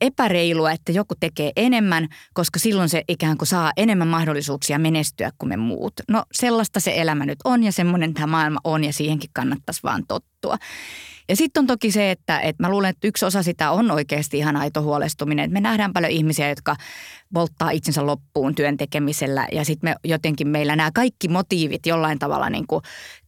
Epäreilua, 0.00 0.70
että 0.70 0.92
joku 0.92 1.14
tekee 1.20 1.52
enemmän, 1.56 2.08
koska 2.34 2.58
silloin 2.58 2.88
se 2.88 3.04
ikään 3.08 3.38
kuin 3.38 3.48
saa 3.48 3.72
enemmän 3.76 4.08
mahdollisuuksia 4.08 4.78
menestyä 4.78 5.30
kuin 5.38 5.48
me 5.48 5.56
muut. 5.56 5.92
No 6.08 6.24
sellaista 6.32 6.80
se 6.80 6.92
elämä 6.96 7.26
nyt 7.26 7.38
on 7.44 7.62
ja 7.62 7.72
semmoinen 7.72 8.14
tämä 8.14 8.26
maailma 8.26 8.60
on 8.64 8.84
ja 8.84 8.92
siihenkin 8.92 9.30
kannattaisi 9.32 9.82
vaan 9.82 10.06
tottua. 10.06 10.56
Ja 11.28 11.36
sitten 11.36 11.60
on 11.60 11.66
toki 11.66 11.90
se, 11.90 12.10
että, 12.10 12.40
että 12.40 12.62
mä 12.62 12.70
luulen, 12.70 12.90
että 12.90 13.08
yksi 13.08 13.24
osa 13.24 13.42
sitä 13.42 13.70
on 13.70 13.90
oikeasti 13.90 14.38
ihan 14.38 14.56
aito 14.56 14.82
huolestuminen. 14.82 15.44
Että 15.44 15.52
me 15.52 15.60
nähdään 15.60 15.92
paljon 15.92 16.12
ihmisiä, 16.12 16.48
jotka 16.48 16.76
volttaa 17.34 17.70
itsensä 17.70 18.06
loppuun 18.06 18.54
työn 18.54 18.76
tekemisellä 18.76 19.48
ja 19.52 19.64
sitten 19.64 19.90
me 19.90 19.96
jotenkin 20.04 20.48
meillä 20.48 20.76
nämä 20.76 20.90
kaikki 20.94 21.28
motiivit 21.28 21.86
jollain 21.86 22.18
tavalla 22.18 22.50
niin 22.50 22.66
kuin 22.66 22.82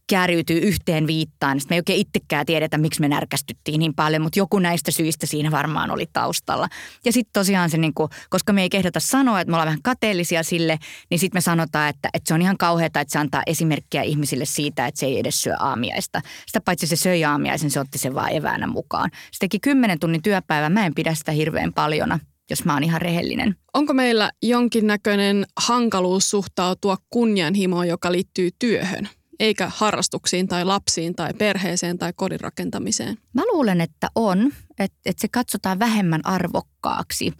kääriytyy 0.07 0.57
yhteen 0.57 1.07
viittaan. 1.07 1.59
Sitten 1.59 1.75
me 1.75 1.77
ei 1.77 1.79
oikein 1.79 1.99
itsekään 1.99 2.45
tiedetä, 2.45 2.77
miksi 2.77 3.01
me 3.01 3.07
närkästyttiin 3.07 3.79
niin 3.79 3.93
paljon, 3.93 4.21
mutta 4.21 4.39
joku 4.39 4.59
näistä 4.59 4.91
syistä 4.91 5.25
siinä 5.25 5.51
varmaan 5.51 5.91
oli 5.91 6.05
taustalla. 6.13 6.67
Ja 7.05 7.11
sitten 7.11 7.33
tosiaan 7.33 7.69
se, 7.69 7.77
niin 7.77 7.93
kuin, 7.93 8.09
koska 8.29 8.53
me 8.53 8.61
ei 8.61 8.69
kehdata 8.69 8.99
sanoa, 8.99 9.41
että 9.41 9.51
me 9.51 9.55
ollaan 9.55 9.67
vähän 9.67 9.81
kateellisia 9.83 10.43
sille, 10.43 10.79
niin 11.09 11.19
sitten 11.19 11.37
me 11.37 11.41
sanotaan, 11.41 11.89
että, 11.89 12.09
että 12.13 12.27
se 12.27 12.33
on 12.33 12.41
ihan 12.41 12.57
kauheata, 12.57 12.99
että 12.99 13.11
se 13.11 13.19
antaa 13.19 13.43
esimerkkiä 13.47 14.01
ihmisille 14.01 14.45
siitä, 14.45 14.87
että 14.87 14.99
se 14.99 15.05
ei 15.05 15.19
edes 15.19 15.41
syö 15.41 15.55
aamiaista. 15.59 16.21
Sitä 16.45 16.61
paitsi 16.61 16.87
se 16.87 16.95
söi 16.95 17.23
aamiaisen, 17.23 17.71
se 17.71 17.79
otti 17.79 17.97
sen 17.97 18.15
vaan 18.15 18.33
eväänä 18.33 18.67
mukaan. 18.67 19.09
Se 19.13 19.39
teki 19.39 19.59
kymmenen 19.59 19.99
tunnin 19.99 20.21
työpäivän, 20.21 20.71
mä 20.71 20.85
en 20.85 20.95
pidä 20.95 21.13
sitä 21.13 21.31
hirveän 21.31 21.73
paljona 21.73 22.19
jos 22.49 22.65
mä 22.65 22.73
oon 22.73 22.83
ihan 22.83 23.01
rehellinen. 23.01 23.55
Onko 23.73 23.93
meillä 23.93 24.31
jonkinnäköinen 24.43 25.45
hankaluus 25.57 26.29
suhtautua 26.29 26.97
kunnianhimoon, 27.09 27.87
joka 27.87 28.11
liittyy 28.11 28.49
työhön? 28.59 29.09
Eikä 29.39 29.71
harrastuksiin 29.75 30.47
tai 30.47 30.65
lapsiin 30.65 31.15
tai 31.15 31.33
perheeseen 31.33 31.97
tai 31.97 32.13
kodin 32.15 32.39
rakentamiseen? 32.39 33.17
Mä 33.33 33.41
luulen, 33.51 33.81
että 33.81 34.07
on. 34.15 34.51
Että, 34.79 34.97
että 35.05 35.21
se 35.21 35.27
katsotaan 35.27 35.79
vähemmän 35.79 36.21
arvokkaaksi, 36.23 37.33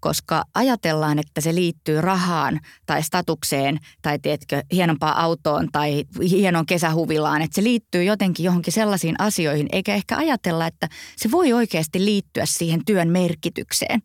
koska 0.00 0.44
ajatellaan, 0.54 1.18
että 1.18 1.40
se 1.40 1.54
liittyy 1.54 2.00
rahaan 2.00 2.60
tai 2.86 3.02
statukseen 3.02 3.78
tai 4.02 4.18
tiedätkö, 4.18 4.62
hienompaan 4.72 5.16
autoon 5.16 5.68
tai 5.72 6.04
hienon 6.30 6.66
kesähuvilaan, 6.66 7.42
että 7.42 7.54
se 7.54 7.62
liittyy 7.62 8.04
jotenkin 8.04 8.44
johonkin 8.44 8.72
sellaisiin 8.72 9.14
asioihin, 9.18 9.66
eikä 9.72 9.94
ehkä 9.94 10.16
ajatella, 10.16 10.66
että 10.66 10.88
se 11.16 11.30
voi 11.30 11.52
oikeasti 11.52 12.04
liittyä 12.04 12.46
siihen 12.46 12.84
työn 12.86 13.08
merkitykseen. 13.08 14.02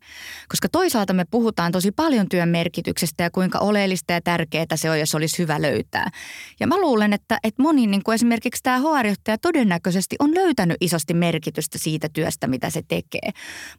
Koska 0.48 0.68
toisaalta 0.68 1.12
me 1.12 1.24
puhutaan 1.30 1.72
tosi 1.72 1.92
paljon 1.92 2.28
työn 2.28 2.48
merkityksestä 2.48 3.22
ja 3.22 3.30
kuinka 3.30 3.58
oleellista 3.58 4.12
ja 4.12 4.20
tärkeää 4.20 4.66
se 4.74 4.90
on, 4.90 5.00
jos 5.00 5.14
olisi 5.14 5.38
hyvä 5.38 5.62
löytää. 5.62 6.10
Ja 6.60 6.66
mä 6.66 6.80
luulen, 6.80 7.12
että, 7.12 7.38
että 7.44 7.62
moni, 7.62 7.86
niin 7.86 8.02
kuin 8.02 8.14
esimerkiksi 8.14 8.62
tämä 8.62 8.78
HR-johtaja 8.78 9.38
todennäköisesti 9.38 10.16
on 10.18 10.34
löytänyt 10.34 10.76
isosti 10.80 11.14
merkitystä 11.14 11.78
siitä 11.78 12.08
työstä, 12.12 12.46
mitä 12.46 12.70
se 12.70 12.77
tekee. 12.88 13.30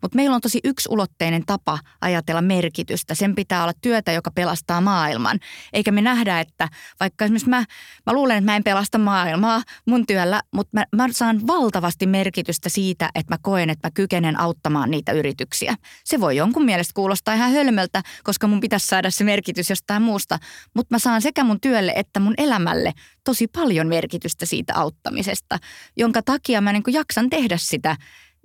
Mutta 0.01 0.15
meillä 0.15 0.35
on 0.35 0.41
tosi 0.41 0.59
yksulotteinen 0.63 1.45
tapa 1.45 1.79
ajatella 2.01 2.41
merkitystä. 2.41 3.15
Sen 3.15 3.35
pitää 3.35 3.63
olla 3.63 3.73
työtä, 3.81 4.11
joka 4.11 4.31
pelastaa 4.31 4.81
maailman. 4.81 5.39
Eikä 5.73 5.91
me 5.91 6.01
nähdä, 6.01 6.39
että 6.39 6.69
vaikka 6.99 7.25
esimerkiksi 7.25 7.49
mä, 7.49 7.65
mä 8.05 8.13
luulen, 8.13 8.37
että 8.37 8.51
mä 8.51 8.55
en 8.55 8.63
pelasta 8.63 8.97
maailmaa 8.97 9.63
mun 9.85 10.05
työllä, 10.05 10.41
mutta 10.53 10.77
mä, 10.77 10.85
mä 10.95 11.11
saan 11.11 11.47
valtavasti 11.47 12.05
merkitystä 12.05 12.69
siitä, 12.69 13.09
että 13.15 13.33
mä 13.33 13.37
koen, 13.41 13.69
että 13.69 13.87
mä 13.87 13.91
kykenen 13.91 14.39
auttamaan 14.39 14.91
niitä 14.91 15.11
yrityksiä. 15.11 15.75
Se 16.03 16.19
voi 16.19 16.35
jonkun 16.35 16.65
mielestä 16.65 16.91
kuulostaa 16.93 17.33
ihan 17.33 17.51
hölmöltä, 17.51 18.01
koska 18.23 18.47
mun 18.47 18.59
pitäisi 18.59 18.87
saada 18.87 19.11
se 19.11 19.23
merkitys 19.23 19.69
jostain 19.69 20.01
muusta, 20.01 20.39
mutta 20.73 20.95
mä 20.95 20.99
saan 20.99 21.21
sekä 21.21 21.43
mun 21.43 21.61
työlle 21.61 21.93
että 21.95 22.19
mun 22.19 22.33
elämälle 22.37 22.93
tosi 23.23 23.47
paljon 23.47 23.87
merkitystä 23.87 24.45
siitä 24.45 24.73
auttamisesta, 24.75 25.57
jonka 25.97 26.21
takia 26.21 26.61
mä 26.61 26.73
niin 26.73 26.83
jaksan 26.87 27.29
tehdä 27.29 27.57
sitä 27.57 27.95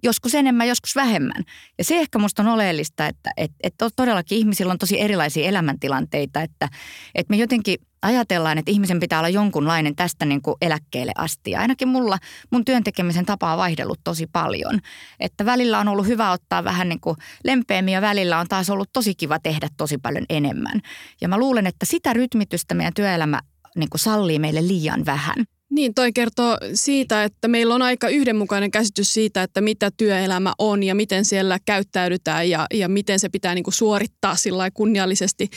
joskus 0.05 0.35
enemmän, 0.35 0.69
joskus 0.69 0.97
vähemmän. 0.97 1.45
Ja 1.79 1.85
se 1.85 1.97
ehkä 1.97 2.19
musta 2.19 2.43
on 2.43 2.49
oleellista, 2.49 3.07
että, 3.07 3.31
että, 3.37 3.57
että 3.63 3.89
todellakin 3.97 4.39
ihmisillä 4.39 4.73
on 4.73 4.79
tosi 4.79 5.01
erilaisia 5.01 5.49
elämäntilanteita, 5.49 6.43
että, 6.43 6.69
että 7.15 7.31
me 7.31 7.37
jotenkin 7.37 7.79
ajatellaan, 8.03 8.59
että 8.59 8.71
ihmisen 8.71 9.01
pitää 9.01 9.19
olla 9.19 9.29
jonkunlainen 9.29 9.97
tästä 9.97 10.25
niin 10.25 10.43
kuin 10.43 10.57
eläkkeelle 10.63 11.13
asti. 11.17 11.51
Ja 11.51 11.61
ainakin 11.61 11.89
mulla 11.89 12.19
mun 12.51 12.65
työntekemisen 12.65 13.27
tapa 13.27 13.53
on 13.53 13.59
vaihdellut 13.59 14.01
tosi 14.05 14.27
paljon. 14.27 14.81
Että 15.21 15.45
välillä 15.45 15.79
on 15.79 15.89
ollut 15.89 16.07
hyvä 16.07 16.31
ottaa 16.31 16.65
vähän 16.65 16.89
niin 16.89 17.01
kuin 17.01 17.17
lempeämmin 17.45 17.95
ja 17.95 18.01
välillä 18.01 18.39
on 18.39 18.49
taas 18.49 18.71
ollut 18.71 18.93
tosi 18.93 19.15
kiva 19.15 19.39
tehdä 19.39 19.69
tosi 19.77 19.99
paljon 19.99 20.25
enemmän. 20.29 20.81
Ja 21.21 21.29
mä 21.29 21.39
luulen, 21.39 21.67
että 21.67 21.87
sitä 21.87 22.13
rytmitystä 22.13 22.75
meidän 22.75 22.95
työelämä 22.95 23.41
niin 23.77 23.91
kuin 23.91 24.01
sallii 24.01 24.39
meille 24.39 24.67
liian 24.67 25.07
vähän. 25.07 25.45
Niin, 25.71 25.95
toi 25.95 26.13
kertoo 26.13 26.59
siitä, 26.75 27.25
että 27.25 27.49
meillä 27.49 27.75
on 27.75 27.83
aika 27.83 28.09
yhdenmukainen 28.09 28.71
käsitys 28.71 29.15
siitä, 29.15 29.43
että 29.43 29.61
mitä 29.61 29.91
työelämä 29.97 30.53
on 30.59 30.83
ja 30.83 30.95
miten 30.95 31.25
siellä 31.25 31.59
käyttäydytään 31.65 32.51
ja, 32.51 32.67
ja 32.75 32.89
miten 32.89 33.21
se 33.21 33.29
pitää 33.29 33.55
niin 33.55 33.65
kuin 33.65 33.75
suorittaa 33.75 34.37
sillä 34.37 34.71
kunniallisesti 34.71 35.49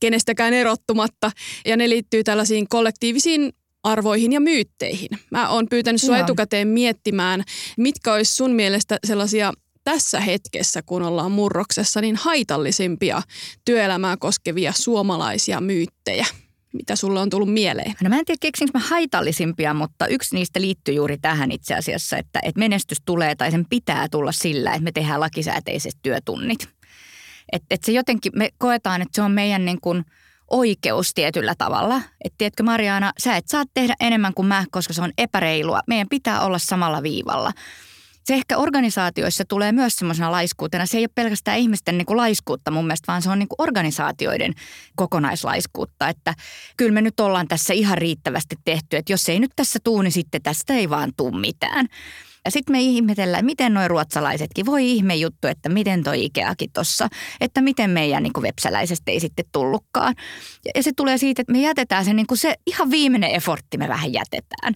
kenestäkään 0.00 0.54
erottumatta. 0.54 1.30
Ja 1.66 1.76
ne 1.76 1.88
liittyy 1.88 2.24
tällaisiin 2.24 2.68
kollektiivisiin 2.68 3.52
arvoihin 3.82 4.32
ja 4.32 4.40
myytteihin. 4.40 5.08
Mä 5.30 5.48
oon 5.48 5.66
pyytänyt 5.70 6.00
sinua 6.00 6.18
etukäteen 6.18 6.68
miettimään, 6.68 7.44
mitkä 7.76 8.12
olisi 8.12 8.34
sun 8.34 8.50
mielestä 8.50 8.98
sellaisia 9.06 9.52
tässä 9.84 10.20
hetkessä, 10.20 10.82
kun 10.82 11.02
ollaan 11.02 11.32
murroksessa, 11.32 12.00
niin 12.00 12.16
haitallisimpia 12.16 13.22
työelämää 13.64 14.16
koskevia 14.16 14.72
suomalaisia 14.72 15.60
myyttejä 15.60 16.26
mitä 16.76 16.96
sulle 16.96 17.20
on 17.20 17.30
tullut 17.30 17.52
mieleen? 17.52 17.94
No 18.02 18.08
mä 18.08 18.18
en 18.18 18.24
tiedä 18.24 18.38
keksinkö 18.40 18.78
mä 18.78 18.84
haitallisimpia, 18.84 19.74
mutta 19.74 20.06
yksi 20.06 20.34
niistä 20.34 20.60
liittyy 20.60 20.94
juuri 20.94 21.18
tähän 21.18 21.52
itse 21.52 21.74
asiassa, 21.74 22.16
että, 22.16 22.40
että 22.42 22.58
menestys 22.58 22.98
tulee 23.04 23.34
tai 23.34 23.50
sen 23.50 23.66
pitää 23.70 24.08
tulla 24.08 24.32
sillä, 24.32 24.70
että 24.70 24.84
me 24.84 24.92
tehdään 24.92 25.20
lakisääteiset 25.20 25.96
työtunnit. 26.02 26.68
Että 27.52 27.66
et 27.70 27.84
se 27.84 27.92
jotenkin, 27.92 28.32
me 28.36 28.50
koetaan, 28.58 29.02
että 29.02 29.16
se 29.16 29.22
on 29.22 29.30
meidän 29.30 29.64
niin 29.64 29.80
kuin 29.80 30.04
oikeus 30.50 31.14
tietyllä 31.14 31.54
tavalla. 31.58 31.96
Että 32.24 32.34
tiedätkö 32.38 32.62
Mariana, 32.62 33.12
sä 33.18 33.36
et 33.36 33.48
saa 33.48 33.64
tehdä 33.74 33.94
enemmän 34.00 34.34
kuin 34.34 34.48
mä, 34.48 34.64
koska 34.70 34.92
se 34.92 35.02
on 35.02 35.12
epäreilua. 35.18 35.80
Meidän 35.86 36.08
pitää 36.10 36.40
olla 36.40 36.58
samalla 36.58 37.02
viivalla 37.02 37.52
se 38.26 38.34
ehkä 38.34 38.58
organisaatioissa 38.58 39.44
tulee 39.44 39.72
myös 39.72 39.96
semmoisena 39.96 40.32
laiskuutena. 40.32 40.86
Se 40.86 40.98
ei 40.98 41.02
ole 41.02 41.10
pelkästään 41.14 41.58
ihmisten 41.58 41.98
niin 41.98 42.06
kuin 42.06 42.16
laiskuutta 42.16 42.70
mun 42.70 42.86
mielestä, 42.86 43.12
vaan 43.12 43.22
se 43.22 43.30
on 43.30 43.38
niin 43.38 43.48
kuin 43.48 43.62
organisaatioiden 43.62 44.54
kokonaislaiskuutta. 44.96 46.08
Että 46.08 46.34
kyllä 46.76 46.92
me 46.92 47.02
nyt 47.02 47.20
ollaan 47.20 47.48
tässä 47.48 47.74
ihan 47.74 47.98
riittävästi 47.98 48.56
tehty, 48.64 48.96
että 48.96 49.12
jos 49.12 49.28
ei 49.28 49.40
nyt 49.40 49.52
tässä 49.56 49.78
tuu, 49.84 50.02
niin 50.02 50.12
sitten 50.12 50.42
tästä 50.42 50.74
ei 50.74 50.90
vaan 50.90 51.12
tuu 51.16 51.30
mitään. 51.30 51.86
Ja 52.46 52.50
sitten 52.50 52.72
me 52.72 52.80
ihmetellään, 52.80 53.44
miten 53.44 53.74
nuo 53.74 53.88
ruotsalaisetkin, 53.88 54.66
voi 54.66 54.90
ihme 54.90 55.16
juttu, 55.16 55.48
että 55.48 55.68
miten 55.68 56.02
toi 56.02 56.24
Ikeakin 56.24 56.70
tossa, 56.72 57.08
että 57.40 57.60
miten 57.60 57.90
meidän 57.90 58.22
niin 58.22 58.32
vepsäläisestä 58.42 59.10
ei 59.10 59.20
sitten 59.20 59.44
tullutkaan. 59.52 60.14
Ja, 60.64 60.70
ja 60.74 60.82
se 60.82 60.90
tulee 60.96 61.18
siitä, 61.18 61.42
että 61.42 61.52
me 61.52 61.60
jätetään 61.60 62.04
se, 62.04 62.14
niin 62.14 62.26
se 62.34 62.54
ihan 62.66 62.90
viimeinen 62.90 63.30
effortti 63.30 63.78
me 63.78 63.88
vähän 63.88 64.12
jätetään. 64.12 64.74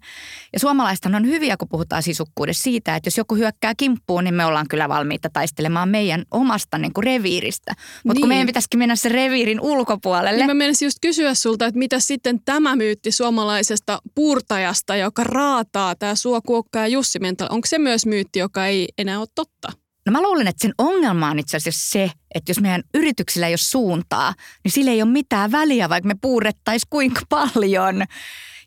Ja 0.53 0.61
suomalaista 0.61 1.11
on 1.17 1.27
hyviä, 1.27 1.57
kun 1.57 1.69
puhutaan 1.69 2.03
sisukkuudessa 2.03 2.63
siitä, 2.63 2.97
että 2.97 3.07
jos 3.07 3.19
joku 3.19 3.35
hyökkää 3.35 3.75
kimppuun, 3.77 4.25
niin 4.25 4.35
me 4.35 4.45
ollaan 4.45 4.69
kyllä 4.69 4.89
valmiita 4.89 5.31
taistelemaan 5.33 5.89
meidän 5.89 6.25
omasta 6.31 6.79
niin 6.79 6.93
kuin 6.93 7.05
reviiristä. 7.05 7.75
Mutta 8.05 8.15
niin. 8.15 8.21
kun 8.21 8.29
meidän 8.29 8.47
pitäisikin 8.47 8.79
mennä 8.79 8.97
se 8.97 9.09
reviirin 9.09 9.61
ulkopuolelle. 9.61 10.37
Niin 10.37 10.47
mä 10.47 10.55
menisin 10.55 10.87
just 10.87 10.99
kysyä 11.01 11.35
sulta, 11.35 11.67
että 11.67 11.79
mitä 11.79 12.01
sitten 12.01 12.41
tämä 12.45 12.77
myytti 12.77 13.13
suomalaisesta 13.13 13.99
puurtajasta, 14.15 14.97
joka 14.97 15.25
raataa 15.25 15.95
tämä 15.95 16.15
suokuokka 16.15 16.79
ja 16.79 16.87
Jussi 16.87 17.19
Mental, 17.19 17.49
onko 17.61 17.67
se 17.67 17.79
myös 17.79 18.07
myytti, 18.07 18.39
joka 18.39 18.67
ei 18.67 18.89
enää 18.99 19.19
ole 19.19 19.29
totta? 19.35 19.73
No 20.07 20.13
mä 20.13 20.23
luulen, 20.23 20.47
että 20.47 20.63
sen 20.63 20.75
ongelma 20.79 21.31
on 21.31 21.39
itse 21.39 21.57
asiassa 21.57 21.91
se, 21.91 22.11
että 22.35 22.51
jos 22.51 22.61
meidän 22.61 22.83
yrityksillä 22.95 23.47
ei 23.47 23.53
ole 23.53 23.59
suuntaa, 23.59 24.35
niin 24.65 24.73
sillä 24.73 24.91
ei 24.91 25.03
ole 25.03 25.11
mitään 25.11 25.53
väliä, 25.53 25.89
vaikka 25.89 26.09
me 26.09 26.15
puurettaisiin 26.21 26.91
kuinka 26.91 27.21
paljon. 27.29 28.05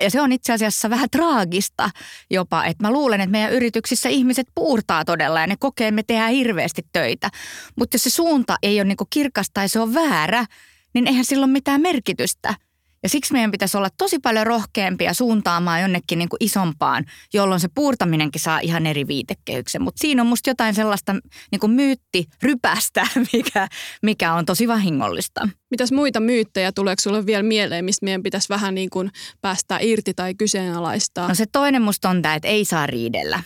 Ja 0.02 0.10
se 0.10 0.22
on 0.22 0.32
itse 0.32 0.54
asiassa 0.54 0.90
vähän 0.90 1.10
traagista 1.10 1.90
jopa, 2.30 2.66
että 2.66 2.84
mä 2.84 2.92
luulen, 2.92 3.22
että 3.22 3.32
meidän 3.32 3.54
yrityksissä 3.54 4.10
ihmiset 4.10 4.48
puurtaa 4.56 5.06
todella 5.06 5.40
ja 5.40 5.48
ne 5.48 5.56
kokee, 5.60 5.88
että 5.88 5.96
me 5.96 6.04
tehdään 6.04 6.32
hirveästi 6.32 6.82
töitä. 6.94 7.30
Mutta 7.76 7.96
jos 7.96 8.04
se 8.04 8.10
suunta 8.10 8.56
ei 8.64 8.80
ole 8.80 8.88
niinku 8.88 9.08
kirkas 9.10 9.48
tai 9.54 9.70
se 9.70 9.80
on 9.80 9.94
väärä, 9.94 10.46
niin 10.94 11.08
eihän 11.08 11.26
sillä 11.26 11.44
ole 11.44 11.52
mitään 11.52 11.82
merkitystä. 11.82 12.56
Ja 13.04 13.10
siksi 13.10 13.34
meidän 13.34 13.52
pitäisi 13.52 13.78
olla 13.78 13.90
tosi 13.98 14.20
paljon 14.20 14.48
rohkeampia 14.48 15.14
suuntaamaan 15.14 15.82
jonnekin 15.82 16.20
niin 16.20 16.30
kuin 16.30 16.38
isompaan, 16.40 17.06
jolloin 17.34 17.60
se 17.60 17.68
puurtaminenkin 17.76 18.42
saa 18.42 18.60
ihan 18.60 18.88
eri 18.88 19.08
viitekehyksen. 19.08 19.82
Mutta 19.82 20.02
siinä 20.02 20.22
on 20.22 20.28
musta 20.28 20.50
jotain 20.50 20.74
sellaista 20.74 21.16
niin 21.52 21.60
kuin 21.60 21.72
myyttirypästä, 21.72 23.08
mikä, 23.34 23.68
mikä 24.02 24.34
on 24.34 24.46
tosi 24.46 24.68
vahingollista. 24.68 25.50
Mitäs 25.72 25.92
muita 25.92 26.20
myyttejä 26.20 26.72
tuleeko 26.72 27.02
sulle 27.02 27.26
vielä 27.26 27.44
mieleen, 27.44 27.86
mistä 27.86 28.06
meidän 28.06 28.24
pitäisi 28.24 28.50
vähän 28.50 28.76
niin 28.76 28.90
kuin 28.90 29.12
päästä 29.42 29.78
irti 29.82 30.14
tai 30.14 30.36
kyseenalaistaa? 30.36 31.28
No 31.28 31.36
se 31.36 31.46
toinen 31.52 31.82
musta 31.82 32.10
on 32.10 32.22
tämä, 32.22 32.36
että 32.36 32.48
ei 32.48 32.66
saa 32.66 32.88
riidellä 32.88 33.44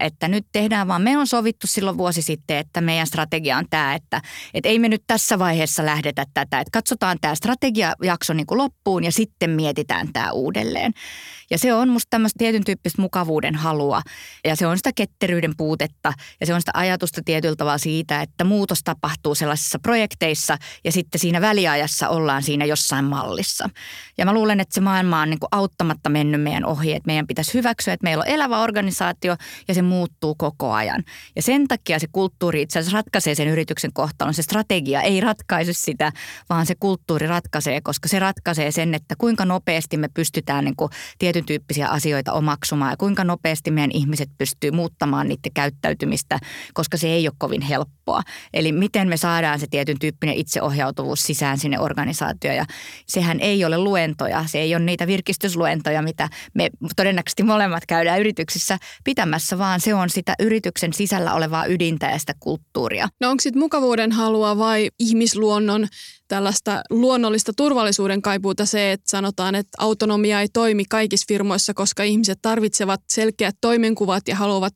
että 0.00 0.28
nyt 0.28 0.46
tehdään 0.52 0.88
vaan, 0.88 1.02
me 1.02 1.18
on 1.18 1.26
sovittu 1.26 1.66
silloin 1.66 1.98
vuosi 1.98 2.22
sitten, 2.22 2.56
että 2.56 2.80
meidän 2.80 3.06
strategia 3.06 3.58
on 3.58 3.64
tämä, 3.70 3.94
että, 3.94 4.22
että 4.54 4.68
ei 4.68 4.78
me 4.78 4.88
nyt 4.88 5.02
tässä 5.06 5.38
vaiheessa 5.38 5.86
lähdetä 5.86 6.24
tätä, 6.34 6.60
että 6.60 6.70
katsotaan 6.72 7.18
tämä 7.20 7.34
strategiajakso 7.34 8.32
niin 8.32 8.46
kuin 8.46 8.58
loppuun 8.58 9.04
ja 9.04 9.12
sitten 9.12 9.50
mietitään 9.50 10.12
tämä 10.12 10.32
uudelleen. 10.32 10.92
Ja 11.50 11.58
se 11.58 11.74
on 11.74 11.88
musta 11.88 12.06
tämmöistä 12.10 12.38
tietyn 12.38 12.64
tyyppistä 12.64 13.02
mukavuuden 13.02 13.54
halua 13.54 14.02
ja 14.44 14.56
se 14.56 14.66
on 14.66 14.76
sitä 14.76 14.90
ketteryyden 14.94 15.52
puutetta 15.56 16.12
ja 16.40 16.46
se 16.46 16.54
on 16.54 16.60
sitä 16.60 16.72
ajatusta 16.74 17.20
tietyllä 17.24 17.56
tavalla 17.56 17.78
siitä, 17.78 18.22
että 18.22 18.44
muutos 18.44 18.80
tapahtuu 18.84 19.34
sellaisissa 19.34 19.78
projekteissa 19.78 20.58
ja 20.84 20.92
sitten 20.92 21.20
siinä 21.20 21.40
väliajassa 21.40 22.08
ollaan 22.08 22.42
siinä 22.42 22.64
jossain 22.64 23.04
mallissa. 23.04 23.70
Ja 24.18 24.24
mä 24.24 24.34
luulen, 24.34 24.60
että 24.60 24.74
se 24.74 24.80
maailma 24.80 25.20
on 25.20 25.30
niin 25.30 25.40
kuin 25.40 25.48
auttamatta 25.52 26.10
mennyt 26.10 26.42
meidän 26.42 26.64
ohi, 26.64 26.92
että 26.92 27.06
meidän 27.06 27.26
pitäisi 27.26 27.54
hyväksyä, 27.54 27.94
että 27.94 28.04
meillä 28.04 28.22
on 28.22 28.28
elävä 28.28 28.58
organisaatio 28.58 29.36
ja 29.68 29.74
se 29.74 29.82
muuttuu 29.82 30.34
koko 30.34 30.72
ajan. 30.72 31.04
Ja 31.36 31.42
sen 31.42 31.68
takia 31.68 31.98
se 31.98 32.06
kulttuuri 32.12 32.62
itse 32.62 32.78
asiassa 32.78 32.96
ratkaisee 32.96 33.34
sen 33.34 33.48
yrityksen 33.48 33.92
kohtalon. 33.92 34.34
Se 34.34 34.42
strategia 34.42 35.02
ei 35.02 35.20
ratkaise 35.20 35.72
sitä, 35.72 36.12
vaan 36.48 36.66
se 36.66 36.74
kulttuuri 36.80 37.26
ratkaisee, 37.26 37.80
koska 37.80 38.08
se 38.08 38.18
ratkaisee 38.18 38.70
sen, 38.70 38.94
että 38.94 39.14
kuinka 39.18 39.44
nopeasti 39.44 39.96
me 39.96 40.08
pystytään 40.14 40.64
niin 40.64 40.76
kuin 40.76 40.90
tietyn 41.18 41.39
tyyppisiä 41.46 41.88
asioita 41.88 42.32
omaksumaan 42.32 42.92
ja 42.92 42.96
kuinka 42.96 43.24
nopeasti 43.24 43.70
meidän 43.70 43.90
ihmiset 43.94 44.30
pystyy 44.38 44.70
muuttamaan 44.70 45.28
niiden 45.28 45.52
käyttäytymistä, 45.54 46.38
koska 46.74 46.96
se 46.96 47.08
ei 47.08 47.28
ole 47.28 47.34
kovin 47.38 47.62
helppoa. 47.62 48.22
Eli 48.54 48.72
miten 48.72 49.08
me 49.08 49.16
saadaan 49.16 49.60
se 49.60 49.66
tietyn 49.70 49.98
tyyppinen 49.98 50.34
itseohjautuvuus 50.34 51.22
sisään 51.22 51.58
sinne 51.58 51.80
organisaatioon. 51.80 52.56
Ja 52.56 52.64
sehän 53.06 53.40
ei 53.40 53.64
ole 53.64 53.78
luentoja, 53.78 54.44
se 54.46 54.58
ei 54.58 54.74
ole 54.74 54.84
niitä 54.84 55.06
virkistysluentoja, 55.06 56.02
mitä 56.02 56.28
me 56.54 56.70
todennäköisesti 56.96 57.42
molemmat 57.42 57.86
käydään 57.86 58.20
yrityksissä 58.20 58.78
pitämässä, 59.04 59.58
vaan 59.58 59.80
se 59.80 59.94
on 59.94 60.10
sitä 60.10 60.34
yrityksen 60.38 60.92
sisällä 60.92 61.34
olevaa 61.34 61.66
ydintä 61.66 62.10
ja 62.10 62.18
sitä 62.18 62.34
kulttuuria. 62.40 63.08
No 63.20 63.30
onko 63.30 63.40
sitten 63.40 63.62
mukavuuden 63.62 64.12
halua 64.12 64.58
vai 64.58 64.90
ihmisluonnon 64.98 65.88
tällaista 66.30 66.82
luonnollista 66.90 67.52
turvallisuuden 67.56 68.22
kaipuuta 68.22 68.66
se, 68.66 68.92
että 68.92 69.10
sanotaan, 69.10 69.54
että 69.54 69.70
autonomia 69.78 70.40
ei 70.40 70.48
toimi 70.48 70.84
kaikissa 70.84 71.24
firmoissa, 71.28 71.74
koska 71.74 72.02
ihmiset 72.02 72.38
tarvitsevat 72.42 73.00
selkeät 73.08 73.56
toimenkuvat 73.60 74.28
ja 74.28 74.36
haluavat 74.36 74.72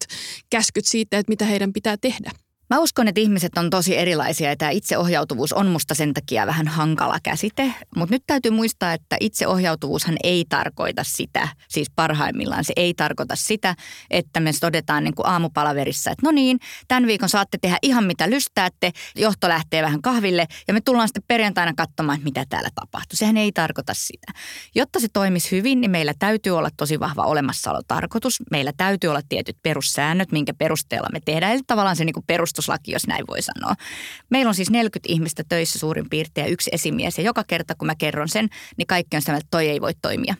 käskyt 0.51 0.85
siitä, 0.85 1.19
että 1.19 1.31
mitä 1.31 1.45
heidän 1.45 1.73
pitää 1.73 1.97
tehdä? 1.97 2.31
Mä 2.75 2.81
uskon, 2.81 3.09
että 3.09 3.21
ihmiset 3.21 3.59
on 3.59 3.71
tosi 3.71 3.97
erilaisia 3.97 4.49
ja 4.49 4.57
tämä 4.57 4.71
itseohjautuvuus 4.71 5.53
on 5.53 5.67
musta 5.67 5.95
sen 5.95 6.15
takia 6.15 6.47
vähän 6.47 6.69
hankala 6.69 7.19
käsite. 7.23 7.75
Mutta 7.97 8.15
nyt 8.15 8.23
täytyy 8.27 8.51
muistaa, 8.51 8.93
että 8.93 9.17
itseohjautuvuushan 9.21 10.17
ei 10.25 10.45
tarkoita 10.49 11.05
sitä, 11.05 11.49
siis 11.69 11.91
parhaimmillaan 11.97 12.65
se 12.65 12.73
ei 12.77 12.95
tarkoita 12.95 13.37
sitä, 13.37 13.75
että 14.11 14.41
me 14.41 14.51
todetaan 14.61 15.05
niin 15.05 15.15
kuin 15.15 15.27
aamupalaverissa, 15.27 16.11
että 16.11 16.27
no 16.27 16.31
niin, 16.31 16.59
tämän 16.89 17.07
viikon 17.07 17.29
saatte 17.29 17.59
tehdä 17.61 17.79
ihan 17.83 18.05
mitä 18.05 18.31
lystäätte, 18.31 18.93
johto 19.17 19.49
lähtee 19.49 19.83
vähän 19.83 20.03
kahville 20.03 20.47
ja 20.69 20.75
me 20.75 20.81
tullaan 20.81 21.09
sitten 21.09 21.25
perjantaina 21.29 21.73
katsomaan, 21.77 22.17
että 22.17 22.25
mitä 22.25 22.45
täällä 22.49 22.69
tapahtuu. 22.75 23.17
Sehän 23.17 23.37
ei 23.37 23.53
tarkoita 23.53 23.95
sitä. 23.95 24.33
Jotta 24.75 25.01
se 25.01 25.09
toimisi 25.13 25.51
hyvin, 25.51 25.81
niin 25.81 25.91
meillä 25.91 26.15
täytyy 26.19 26.57
olla 26.57 26.71
tosi 26.77 27.01
vahva 27.01 27.23
olemassaolotarkoitus. 27.23 28.43
Meillä 28.51 28.73
täytyy 28.77 29.11
olla 29.11 29.23
tietyt 29.29 29.57
perussäännöt, 29.63 30.33
minkä 30.33 30.55
perusteella 30.55 31.09
me 31.13 31.21
tehdään. 31.21 31.53
Eli 31.53 31.63
tavallaan 31.67 31.97
se 31.97 32.05
niin 32.05 32.15
kuin 32.15 32.25
perustuslaki, 32.65 32.93
jos 32.93 33.07
näin 33.07 33.25
voi 33.27 33.43
sanoa. 33.43 33.75
Meillä 34.31 34.49
on 34.49 34.55
siis 34.55 34.71
40 34.71 35.13
ihmistä 35.13 35.43
töissä 35.49 35.79
suurin 35.79 36.11
piirtein 36.11 36.45
ja 36.45 36.53
yksi 36.53 36.71
esimies. 36.73 37.19
Ja 37.19 37.25
joka 37.25 37.45
kerta, 37.45 37.75
kun 37.75 37.87
mä 37.87 37.95
kerron 37.95 38.29
sen, 38.29 38.49
niin 38.77 38.87
kaikki 38.87 39.17
on 39.17 39.23
sitä, 39.23 39.37
että 39.37 39.49
toi 39.51 39.69
ei 39.69 39.81
voi 39.81 39.93
toimia 40.03 40.35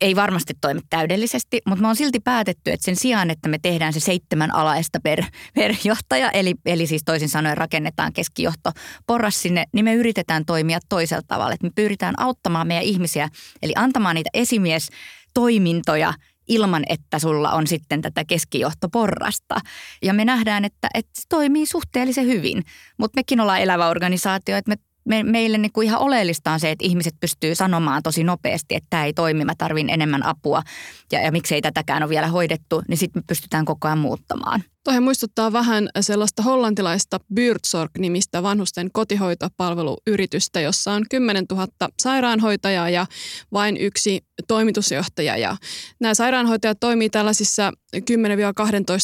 ei 0.00 0.16
varmasti 0.16 0.54
toimi 0.60 0.80
täydellisesti, 0.90 1.60
mutta 1.66 1.82
me 1.82 1.88
on 1.88 1.96
silti 1.96 2.20
päätetty, 2.20 2.72
että 2.72 2.84
sen 2.84 2.96
sijaan, 2.96 3.30
että 3.30 3.48
me 3.48 3.58
tehdään 3.62 3.92
se 3.92 4.00
seitsemän 4.00 4.54
alaista 4.54 5.00
per, 5.00 5.24
per 5.54 5.74
johtaja, 5.84 6.30
eli, 6.30 6.54
eli 6.66 6.86
siis 6.86 7.02
toisin 7.04 7.28
sanoen 7.28 7.56
rakennetaan 7.56 8.12
keskijohto 8.12 8.72
porras 9.06 9.42
sinne, 9.42 9.64
niin 9.72 9.84
me 9.84 9.94
yritetään 9.94 10.44
toimia 10.44 10.78
toisella 10.88 11.22
tavalla. 11.26 11.54
Että 11.54 11.66
me 11.66 11.70
pyritään 11.74 12.14
auttamaan 12.20 12.66
meidän 12.66 12.84
ihmisiä, 12.84 13.28
eli 13.62 13.72
antamaan 13.76 14.14
niitä 14.14 14.30
esimies 14.34 14.88
toimintoja 15.34 16.14
ilman, 16.48 16.84
että 16.88 17.18
sulla 17.18 17.52
on 17.52 17.66
sitten 17.66 18.02
tätä 18.02 18.24
keskijohtoporrasta. 18.24 19.54
Ja 20.02 20.14
me 20.14 20.24
nähdään, 20.24 20.64
että, 20.64 20.88
että 20.94 21.10
se 21.14 21.22
toimii 21.28 21.66
suhteellisen 21.66 22.26
hyvin, 22.26 22.62
mutta 22.98 23.18
mekin 23.18 23.40
ollaan 23.40 23.60
elävä 23.60 23.88
organisaatio, 23.88 24.56
että 24.56 24.68
me 24.70 24.76
me, 25.06 25.22
meille 25.22 25.58
niin 25.58 25.72
kuin 25.72 25.86
ihan 25.86 26.00
oleellista 26.00 26.52
on 26.52 26.60
se, 26.60 26.70
että 26.70 26.84
ihmiset 26.84 27.14
pystyy 27.20 27.54
sanomaan 27.54 28.02
tosi 28.02 28.24
nopeasti, 28.24 28.74
että 28.74 28.86
tämä 28.90 29.04
ei 29.04 29.12
toimi, 29.12 29.44
mä 29.44 29.54
tarvin 29.58 29.90
enemmän 29.90 30.26
apua 30.26 30.62
ja, 31.12 31.20
ja 31.20 31.32
miksei 31.32 31.62
tätäkään 31.62 32.02
ole 32.02 32.10
vielä 32.10 32.28
hoidettu, 32.28 32.82
niin 32.88 32.98
sitten 32.98 33.20
me 33.20 33.24
pystytään 33.26 33.64
koko 33.64 33.88
ajan 33.88 33.98
muuttamaan. 33.98 34.62
Toihan 34.86 35.02
muistuttaa 35.02 35.52
vähän 35.52 35.88
sellaista 36.00 36.42
hollantilaista 36.42 37.20
Bürtsorg-nimistä 37.34 38.42
vanhusten 38.42 38.90
kotihoitopalveluyritystä, 38.92 40.60
jossa 40.60 40.92
on 40.92 41.04
10 41.10 41.44
000 41.50 41.66
sairaanhoitajaa 42.02 42.90
ja 42.90 43.06
vain 43.52 43.76
yksi 43.76 44.24
toimitusjohtaja. 44.48 45.36
Ja 45.36 45.56
nämä 46.00 46.14
sairaanhoitajat 46.14 46.80
toimii 46.80 47.10
tällaisissa 47.10 47.72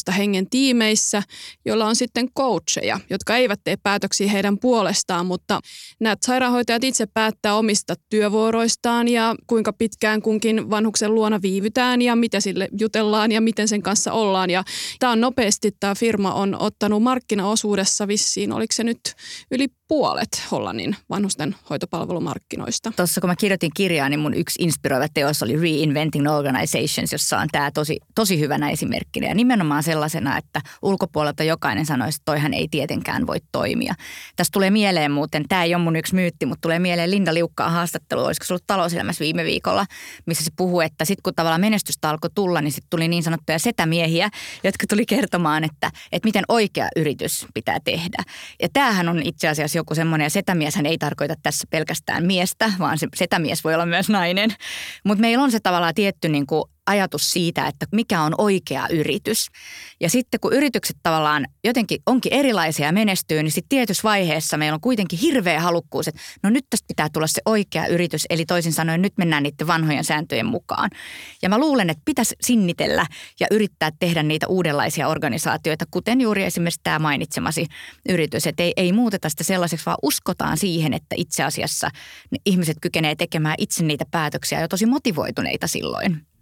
10-12 0.09 0.11
hengen 0.11 0.49
tiimeissä, 0.49 1.23
joilla 1.65 1.85
on 1.85 1.95
sitten 1.95 2.29
coacheja, 2.37 2.99
jotka 3.09 3.35
eivät 3.35 3.59
tee 3.63 3.77
päätöksiä 3.83 4.31
heidän 4.31 4.59
puolestaan, 4.59 5.25
mutta 5.25 5.59
nämä 5.99 6.15
sairaanhoitajat 6.25 6.83
itse 6.83 7.05
päättää 7.05 7.55
omista 7.55 7.95
työvuoroistaan 8.09 9.07
ja 9.07 9.35
kuinka 9.47 9.73
pitkään 9.73 10.21
kunkin 10.21 10.69
vanhuksen 10.69 11.15
luona 11.15 11.41
viivytään 11.41 12.01
ja 12.01 12.15
mitä 12.15 12.39
sille 12.39 12.67
jutellaan 12.79 13.31
ja 13.31 13.41
miten 13.41 13.67
sen 13.67 13.81
kanssa 13.81 14.11
ollaan. 14.11 14.49
Ja 14.49 14.63
tämä 14.99 15.11
on 15.11 15.21
nopeasti 15.21 15.72
tämä 15.79 15.95
firma 15.95 16.33
on 16.33 16.55
ottanut 16.59 17.03
markkinaosuudessa 17.03 18.07
vissiin, 18.07 18.51
oliko 18.51 18.73
se 18.73 18.83
nyt 18.83 19.01
yli 19.51 19.67
puolet 19.87 20.43
Hollannin 20.51 20.95
vanhusten 21.09 21.55
hoitopalvelumarkkinoista. 21.69 22.91
Tuossa 22.95 23.21
kun 23.21 23.29
mä 23.29 23.35
kirjoitin 23.35 23.71
kirjaa, 23.75 24.09
niin 24.09 24.19
mun 24.19 24.33
yksi 24.33 24.63
inspiroiva 24.63 25.07
teos 25.13 25.43
oli 25.43 25.61
Reinventing 25.61 26.31
Organizations, 26.31 27.11
jossa 27.11 27.39
on 27.39 27.47
tämä 27.51 27.71
tosi, 27.71 27.99
tosi 28.15 28.39
hyvänä 28.39 28.69
esimerkkinä. 28.69 29.27
Ja 29.27 29.35
nimenomaan 29.35 29.83
sellaisena, 29.83 30.37
että 30.37 30.61
ulkopuolelta 30.81 31.43
jokainen 31.43 31.85
sanoisi, 31.85 32.15
että 32.15 32.31
toihan 32.31 32.53
ei 32.53 32.67
tietenkään 32.71 33.27
voi 33.27 33.37
toimia. 33.51 33.93
Tässä 34.35 34.51
tulee 34.51 34.69
mieleen 34.69 35.11
muuten, 35.11 35.45
tämä 35.49 35.63
ei 35.63 35.75
ole 35.75 35.83
mun 35.83 35.95
yksi 35.95 36.15
myytti, 36.15 36.45
mutta 36.45 36.61
tulee 36.61 36.79
mieleen 36.79 37.11
Linda 37.11 37.33
Liukkaan 37.33 37.71
haastattelu, 37.71 38.21
olisiko 38.25 38.45
se 38.45 38.53
ollut 38.53 38.67
talouselämässä 38.67 39.23
viime 39.23 39.43
viikolla, 39.43 39.85
missä 40.25 40.43
se 40.43 40.51
puhuu, 40.57 40.81
että 40.81 41.05
sitten 41.05 41.23
kun 41.23 41.35
tavallaan 41.35 41.61
menestystä 41.61 42.09
alkoi 42.09 42.29
tulla, 42.35 42.61
niin 42.61 42.71
sitten 42.71 42.89
tuli 42.89 43.07
niin 43.07 43.23
sanottuja 43.23 43.59
setämiehiä, 43.59 44.29
jotka 44.63 44.87
tuli 44.89 45.05
kertomaan, 45.05 45.63
että, 45.63 45.91
että 46.11 46.27
miten 46.27 46.43
oikea 46.47 46.87
yritys 46.95 47.45
pitää 47.53 47.77
tehdä. 47.83 48.23
Ja 48.61 48.67
tämähän 48.73 49.09
on 49.09 49.21
itse 49.23 49.47
asiassa 49.47 49.72
joku 49.75 49.95
semmoinen, 49.95 50.25
ja 50.25 50.29
setämieshän 50.29 50.85
ei 50.85 50.97
tarkoita 50.97 51.35
tässä 51.43 51.67
pelkästään 51.69 52.25
miestä, 52.25 52.71
vaan 52.79 52.97
se 52.97 53.07
setämies 53.15 53.63
voi 53.63 53.73
olla 53.73 53.85
myös 53.85 54.09
nainen. 54.09 54.49
Mutta 55.03 55.21
meillä 55.21 55.43
on 55.43 55.51
se 55.51 55.59
tavallaan 55.59 55.93
tietty 55.93 56.29
niin 56.29 56.47
kuin 56.47 56.63
ajatus 56.85 57.31
siitä, 57.31 57.67
että 57.67 57.85
mikä 57.91 58.21
on 58.21 58.35
oikea 58.37 58.87
yritys. 58.89 59.47
Ja 60.01 60.09
sitten 60.09 60.39
kun 60.39 60.53
yritykset 60.53 60.97
tavallaan 61.03 61.47
jotenkin 61.63 61.99
onkin 62.05 62.33
erilaisia 62.33 62.85
ja 62.85 62.91
menestyy, 62.91 63.43
niin 63.43 63.51
sitten 63.51 63.69
tietyssä 63.69 64.03
vaiheessa 64.03 64.57
meillä 64.57 64.75
on 64.75 64.81
kuitenkin 64.81 65.19
hirveä 65.19 65.59
halukkuus, 65.59 66.07
että 66.07 66.21
no 66.43 66.49
nyt 66.49 66.65
tästä 66.69 66.87
pitää 66.87 67.09
tulla 67.09 67.27
se 67.27 67.41
oikea 67.45 67.87
yritys. 67.87 68.25
Eli 68.29 68.45
toisin 68.45 68.73
sanoen 68.73 69.01
nyt 69.01 69.13
mennään 69.17 69.43
niiden 69.43 69.67
vanhojen 69.67 70.03
sääntöjen 70.03 70.45
mukaan. 70.45 70.89
Ja 71.41 71.49
mä 71.49 71.57
luulen, 71.57 71.89
että 71.89 72.01
pitäisi 72.05 72.35
sinnitellä 72.41 73.05
ja 73.39 73.47
yrittää 73.51 73.91
tehdä 73.99 74.23
niitä 74.23 74.47
uudenlaisia 74.47 75.07
organisaatioita, 75.07 75.85
kuten 75.91 76.21
juuri 76.21 76.43
esimerkiksi 76.43 76.79
tämä 76.83 76.99
mainitsemasi 76.99 77.65
yritys. 78.09 78.47
Että 78.47 78.63
ei, 78.63 78.73
ei 78.77 78.91
muuteta 78.91 79.29
sitä 79.29 79.43
sellaiseksi, 79.43 79.85
vaan 79.85 79.97
uskotaan 80.01 80.57
siihen, 80.57 80.93
että 80.93 81.15
itse 81.17 81.43
asiassa 81.43 81.89
ihmiset 82.45 82.77
kykenee 82.81 83.15
tekemään 83.15 83.55
itse 83.57 83.83
niitä 83.83 84.05
päätöksiä 84.11 84.61
jo 84.61 84.67
tosi 84.67 84.85
motivoituneita 84.85 85.67
silloin. 85.67 86.32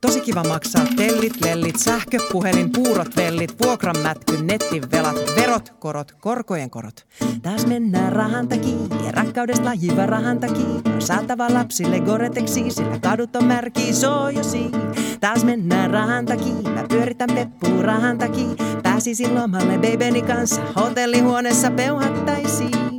Tosi 0.00 0.20
kiva 0.20 0.44
maksaa 0.44 0.86
tellit, 0.96 1.40
lellit, 1.44 1.76
sähköpuhelin, 1.76 2.72
puurot, 2.72 3.16
vellit, 3.16 3.60
vuokranmätky, 3.64 4.42
nettin 4.42 4.90
velat, 4.90 5.16
verot, 5.36 5.70
korot, 5.78 6.12
korkojen 6.12 6.70
korot. 6.70 7.06
Taas 7.42 7.66
mennään 7.66 8.12
rahan 8.12 8.48
takia 8.48 8.76
ja 9.04 9.12
rakkaudesta 9.12 9.64
lajiva 9.64 10.06
rahan 10.06 10.40
takia. 10.40 10.98
Saatava 10.98 11.54
lapsille 11.54 12.00
goreteksi, 12.00 12.70
sillä 12.70 12.98
kadut 12.98 13.36
on 13.36 13.44
märki 13.44 13.92
sojosi. 13.92 14.70
Taas 15.20 15.44
mennään 15.44 15.90
rahan 15.90 16.26
takia, 16.26 16.70
mä 16.74 16.84
pyöritän 16.88 17.30
peppuu 17.34 17.82
rahan 17.82 18.18
takia. 18.18 18.48
Pääsisin 18.82 19.34
lomalle 19.34 19.78
babeni 19.78 20.22
kanssa, 20.22 20.60
hotellihuoneessa 20.76 21.70
peuhattaisiin. 21.70 22.97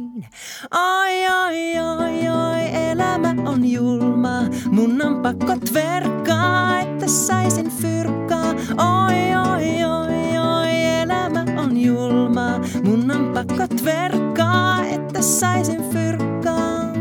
Ai, 0.72 1.28
ai, 1.28 1.78
ai, 1.78 2.28
ai, 2.28 2.90
elämä 2.92 3.36
on 3.46 3.66
julma. 3.66 4.42
Mun 4.72 5.02
on 5.02 5.22
pakko 5.22 5.56
tverkkaa, 5.70 6.80
että 6.80 7.08
saisin 7.08 7.72
fyrkkaa. 7.72 8.54
Oi, 8.78 9.36
oi, 9.52 9.84
oi, 9.84 10.38
oi, 10.38 10.84
elämä 11.02 11.46
on 11.62 11.78
julma. 11.78 12.60
Mun 12.84 13.12
on 13.12 13.32
pakko 13.34 13.68
tverkkaa, 13.82 14.86
että 14.86 15.22
saisin 15.22 15.84
fyrkkaa. 15.92 16.94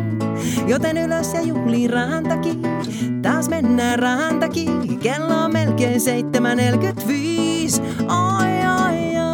Joten 0.67 0.97
ylös 0.97 1.35
ja 1.35 1.41
juhli 1.41 1.89
rahan 1.89 2.25
Taas 3.23 3.49
mennään 3.49 3.99
rahan 3.99 4.41
Kello 5.03 5.45
on 5.45 5.53
melkein 5.53 6.01
7.45. 6.01 7.83
Oi, 8.03 8.49
oi, 8.85 9.17
oi, 9.17 9.28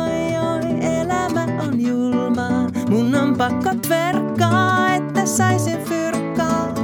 on 3.35 3.39
pakko 3.39 3.71
tverkkaa, 3.87 4.95
että 4.95 5.27
saisin 5.27 5.85
fyrkkaa. 5.85 6.75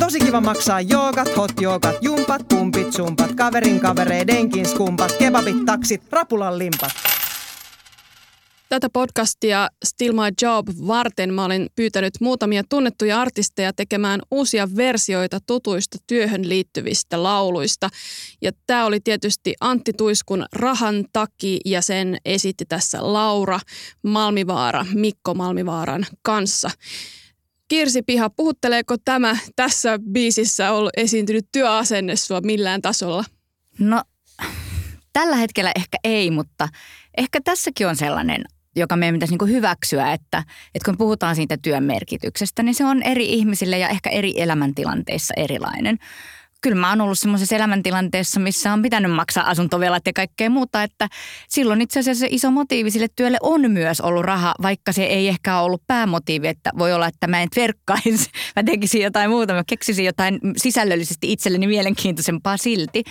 Tosi 0.00 0.20
kiva 0.20 0.40
maksaa 0.40 0.80
joogat, 0.80 1.36
hot 1.36 1.52
joogat, 1.60 1.96
jumpat, 2.00 2.48
pumpit, 2.48 2.92
sumpat, 2.92 3.34
kaverin 3.34 3.80
kavereidenkin 3.80 4.66
skumpat, 4.66 5.12
kebabit, 5.12 5.64
taksit, 5.66 6.02
rapulan 6.12 6.58
limpat. 6.58 7.13
Tätä 8.74 8.88
podcastia 8.92 9.68
Still 9.84 10.12
My 10.12 10.34
Job 10.42 10.68
varten 10.86 11.34
mä 11.34 11.44
olin 11.44 11.66
pyytänyt 11.76 12.14
muutamia 12.20 12.62
tunnettuja 12.68 13.20
artisteja 13.20 13.72
tekemään 13.72 14.20
uusia 14.30 14.68
versioita 14.76 15.38
tutuista 15.46 15.98
työhön 16.06 16.48
liittyvistä 16.48 17.22
lauluista. 17.22 17.88
Ja 18.42 18.52
tämä 18.66 18.84
oli 18.84 19.00
tietysti 19.00 19.54
Antti 19.60 19.92
Tuiskun 19.92 20.46
Rahan 20.52 21.04
taki 21.12 21.60
ja 21.64 21.82
sen 21.82 22.16
esitti 22.24 22.64
tässä 22.64 23.12
Laura 23.12 23.60
Malmivaara 24.02 24.86
Mikko 24.94 25.34
Malmivaaran 25.34 26.06
kanssa. 26.22 26.70
Kirsi 27.68 28.02
Piha, 28.02 28.30
puhutteleeko 28.30 28.96
tämä 29.04 29.36
tässä 29.56 29.98
biisissä 30.12 30.72
ollut 30.72 30.92
esiintynyt 30.96 31.46
työasenne 31.52 32.16
sua 32.16 32.40
millään 32.40 32.82
tasolla? 32.82 33.24
No 33.78 34.02
tällä 35.12 35.36
hetkellä 35.36 35.72
ehkä 35.76 35.98
ei, 36.04 36.30
mutta 36.30 36.68
ehkä 37.16 37.40
tässäkin 37.44 37.88
on 37.88 37.96
sellainen 37.96 38.44
joka 38.76 38.96
meidän 38.96 39.14
pitäisi 39.14 39.36
niin 39.38 39.50
hyväksyä, 39.50 40.12
että, 40.12 40.38
että 40.74 40.84
kun 40.84 40.98
puhutaan 40.98 41.36
siitä 41.36 41.56
työn 41.56 41.84
merkityksestä, 41.84 42.62
niin 42.62 42.74
se 42.74 42.84
on 42.84 43.02
eri 43.02 43.32
ihmisille 43.32 43.78
ja 43.78 43.88
ehkä 43.88 44.10
eri 44.10 44.42
elämäntilanteissa 44.42 45.34
erilainen. 45.36 45.98
Kyllä 46.64 46.80
mä 46.80 46.90
oon 46.90 47.00
ollut 47.00 47.18
semmoisessa 47.18 47.56
elämäntilanteessa, 47.56 48.40
missä 48.40 48.72
on 48.72 48.82
pitänyt 48.82 49.12
maksaa 49.12 49.50
asuntovelat 49.50 50.02
ja 50.06 50.12
kaikkea 50.12 50.50
muuta, 50.50 50.82
että 50.82 51.08
silloin 51.48 51.80
itse 51.80 52.00
asiassa 52.00 52.20
se 52.20 52.28
iso 52.30 52.50
motiivi 52.50 52.90
sille 52.90 53.06
työlle 53.16 53.38
on 53.42 53.70
myös 53.70 54.00
ollut 54.00 54.24
raha, 54.24 54.54
vaikka 54.62 54.92
se 54.92 55.04
ei 55.04 55.28
ehkä 55.28 55.56
ole 55.58 55.64
ollut 55.64 55.82
päämotiivi, 55.86 56.48
että 56.48 56.70
voi 56.78 56.92
olla, 56.92 57.06
että 57.06 57.26
mä 57.26 57.42
en 57.42 57.48
verkkaisi, 57.56 58.30
mä 58.56 58.62
tekisin 58.62 59.02
jotain 59.02 59.30
muuta, 59.30 59.54
mä 59.54 59.62
keksisin 59.66 60.04
jotain 60.04 60.38
sisällöllisesti 60.56 61.32
itselleni 61.32 61.66
mielenkiintoisempaa 61.66 62.56
silti. 62.56 63.02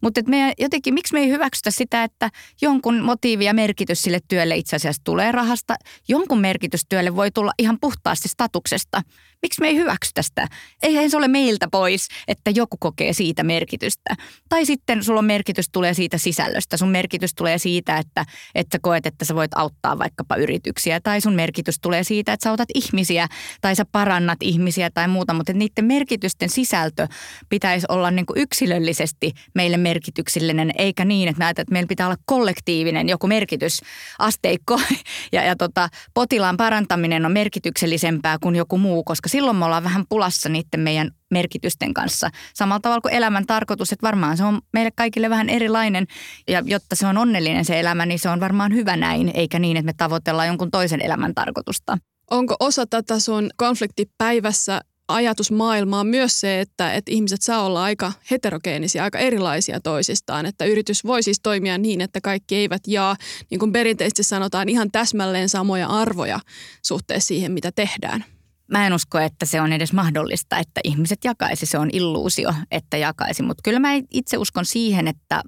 Mutta 0.00 0.20
me 0.26 0.52
jotenkin, 0.58 0.94
miksi 0.94 1.14
me 1.14 1.20
ei 1.20 1.28
hyväksytä 1.28 1.70
sitä, 1.70 2.04
että 2.04 2.30
jonkun 2.62 3.00
motiivi 3.00 3.44
ja 3.44 3.54
merkitys 3.54 4.02
sille 4.02 4.20
työlle 4.28 4.56
itse 4.56 4.76
asiassa 4.76 5.02
tulee 5.04 5.32
rahasta, 5.32 5.74
jonkun 6.08 6.40
merkitys 6.40 6.82
työlle 6.88 7.16
voi 7.16 7.30
tulla 7.30 7.52
ihan 7.58 7.78
puhtaasti 7.80 8.28
statuksesta. 8.28 9.02
Miksi 9.42 9.60
me 9.60 9.68
ei 9.68 9.76
hyväksytä 9.76 10.22
sitä? 10.22 10.48
Eihän 10.82 11.10
se 11.10 11.16
ole 11.16 11.28
meiltä 11.28 11.68
pois, 11.72 12.08
että 12.28 12.50
joku 12.50 12.76
kokee 12.80 13.12
siitä 13.12 13.42
merkitystä. 13.42 14.14
Tai 14.48 14.66
sitten 14.66 15.04
sulla 15.04 15.18
on 15.18 15.24
merkitys 15.24 15.68
tulee 15.72 15.94
siitä 15.94 16.18
sisällöstä. 16.18 16.76
Sun 16.76 16.88
merkitys 16.88 17.34
tulee 17.34 17.58
siitä, 17.58 17.96
että, 17.96 18.24
että 18.54 18.74
sä 18.74 18.78
koet, 18.82 19.06
että 19.06 19.24
sä 19.24 19.34
voit 19.34 19.50
auttaa 19.54 19.98
vaikkapa 19.98 20.36
yrityksiä. 20.36 21.00
Tai 21.00 21.20
sun 21.20 21.34
merkitys 21.34 21.78
tulee 21.80 22.04
siitä, 22.04 22.32
että 22.32 22.44
sä 22.44 22.50
autat 22.50 22.68
ihmisiä 22.74 23.28
tai 23.60 23.76
sä 23.76 23.84
parannat 23.92 24.38
ihmisiä 24.42 24.90
tai 24.90 25.08
muuta. 25.08 25.34
Mutta 25.34 25.52
niiden 25.52 25.84
merkitysten 25.84 26.48
sisältö 26.48 27.08
pitäisi 27.48 27.86
olla 27.88 28.10
niin 28.10 28.26
kuin 28.26 28.40
yksilöllisesti 28.40 29.32
meille 29.54 29.76
merkityksellinen, 29.76 30.70
eikä 30.78 31.04
niin, 31.04 31.28
että 31.28 31.44
me 31.44 31.50
että 31.50 31.72
meillä 31.72 31.88
pitää 31.88 32.06
olla 32.06 32.18
kollektiivinen 32.26 33.08
joku 33.08 33.26
merkitysasteikko. 33.26 34.80
Ja, 35.32 35.44
ja 35.44 35.56
tota, 35.56 35.88
potilaan 36.14 36.56
parantaminen 36.56 37.26
on 37.26 37.32
merkityksellisempää 37.32 38.38
kuin 38.42 38.56
joku 38.56 38.78
muu, 38.78 39.04
koska 39.04 39.27
koska 39.28 39.36
silloin 39.36 39.56
me 39.56 39.64
ollaan 39.64 39.84
vähän 39.84 40.04
pulassa 40.08 40.48
niiden 40.48 40.80
meidän 40.80 41.10
merkitysten 41.30 41.94
kanssa. 41.94 42.30
Samalla 42.54 42.80
tavalla 42.80 43.00
kuin 43.00 43.14
elämän 43.14 43.46
tarkoitus, 43.46 43.92
että 43.92 44.06
varmaan 44.06 44.36
se 44.36 44.44
on 44.44 44.60
meille 44.72 44.90
kaikille 44.90 45.30
vähän 45.30 45.48
erilainen 45.48 46.06
ja 46.48 46.62
jotta 46.66 46.96
se 46.96 47.06
on 47.06 47.18
onnellinen 47.18 47.64
se 47.64 47.80
elämä, 47.80 48.06
niin 48.06 48.18
se 48.18 48.28
on 48.28 48.40
varmaan 48.40 48.74
hyvä 48.74 48.96
näin, 48.96 49.30
eikä 49.34 49.58
niin, 49.58 49.76
että 49.76 49.86
me 49.86 49.92
tavoitellaan 49.96 50.48
jonkun 50.48 50.70
toisen 50.70 51.00
elämän 51.00 51.34
tarkoitusta. 51.34 51.98
Onko 52.30 52.56
osa 52.60 52.86
tätä 52.86 53.20
sun 53.20 53.50
konfliktipäivässä 53.56 54.80
ajatusmaailmaa 55.08 56.04
myös 56.04 56.40
se, 56.40 56.60
että, 56.60 56.92
että 56.92 57.12
ihmiset 57.12 57.42
saa 57.42 57.62
olla 57.62 57.82
aika 57.82 58.12
heterogeenisia, 58.30 59.04
aika 59.04 59.18
erilaisia 59.18 59.80
toisistaan. 59.80 60.46
Että 60.46 60.64
yritys 60.64 61.04
voi 61.04 61.22
siis 61.22 61.40
toimia 61.40 61.78
niin, 61.78 62.00
että 62.00 62.20
kaikki 62.20 62.56
eivät 62.56 62.82
jaa, 62.86 63.16
niin 63.50 63.58
kuin 63.58 63.72
perinteisesti 63.72 64.22
sanotaan, 64.22 64.68
ihan 64.68 64.90
täsmälleen 64.90 65.48
samoja 65.48 65.86
arvoja 65.86 66.40
suhteessa 66.82 67.28
siihen, 67.28 67.52
mitä 67.52 67.72
tehdään 67.72 68.24
mä 68.72 68.86
en 68.86 68.92
usko, 68.92 69.18
että 69.18 69.46
se 69.46 69.60
on 69.60 69.72
edes 69.72 69.92
mahdollista, 69.92 70.58
että 70.58 70.80
ihmiset 70.84 71.24
jakaisi. 71.24 71.66
Se 71.66 71.78
on 71.78 71.88
illuusio, 71.92 72.54
että 72.70 72.96
jakaisi. 72.96 73.42
Mutta 73.42 73.60
kyllä 73.64 73.78
mä 73.78 73.88
itse 74.10 74.36
uskon 74.36 74.66
siihen, 74.66 75.08
että 75.08 75.42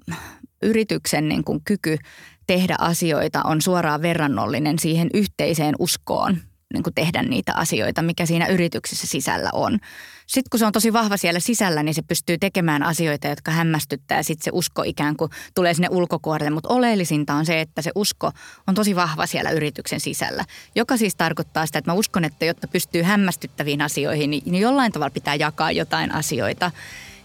yrityksen 0.61 1.29
niin 1.29 1.43
kuin 1.43 1.61
kyky 1.63 1.97
tehdä 2.47 2.75
asioita 2.79 3.41
on 3.43 3.61
suoraan 3.61 4.01
verrannollinen 4.01 4.79
siihen 4.79 5.09
yhteiseen 5.13 5.75
uskoon, 5.79 6.37
niin 6.73 6.83
kuin 6.83 6.93
tehdä 6.93 7.23
niitä 7.23 7.53
asioita, 7.55 8.01
mikä 8.01 8.25
siinä 8.25 8.47
yrityksessä 8.47 9.07
sisällä 9.07 9.49
on. 9.53 9.79
Sitten 10.27 10.49
kun 10.49 10.59
se 10.59 10.65
on 10.65 10.71
tosi 10.71 10.93
vahva 10.93 11.17
siellä 11.17 11.39
sisällä, 11.39 11.83
niin 11.83 11.93
se 11.93 12.01
pystyy 12.01 12.37
tekemään 12.37 12.83
asioita, 12.83 13.27
jotka 13.27 13.51
hämmästyttää 13.51 14.17
ja 14.17 14.23
sitten 14.23 14.43
se 14.43 14.51
usko 14.53 14.83
ikään 14.85 15.15
kuin 15.15 15.31
tulee 15.55 15.73
sinne 15.73 15.87
ulkokuorelle. 15.91 16.49
Mutta 16.49 16.73
oleellisinta 16.73 17.33
on 17.33 17.45
se, 17.45 17.61
että 17.61 17.81
se 17.81 17.91
usko 17.95 18.31
on 18.67 18.75
tosi 18.75 18.95
vahva 18.95 19.25
siellä 19.25 19.49
yrityksen 19.49 19.99
sisällä, 19.99 20.45
joka 20.75 20.97
siis 20.97 21.15
tarkoittaa 21.15 21.65
sitä, 21.65 21.79
että 21.79 21.91
mä 21.91 21.95
uskon, 21.95 22.25
että 22.25 22.45
jotta 22.45 22.67
pystyy 22.67 23.01
hämmästyttäviin 23.01 23.81
asioihin, 23.81 24.29
niin 24.29 24.55
jollain 24.55 24.91
tavalla 24.91 25.13
pitää 25.13 25.35
jakaa 25.35 25.71
jotain 25.71 26.11
asioita. 26.11 26.71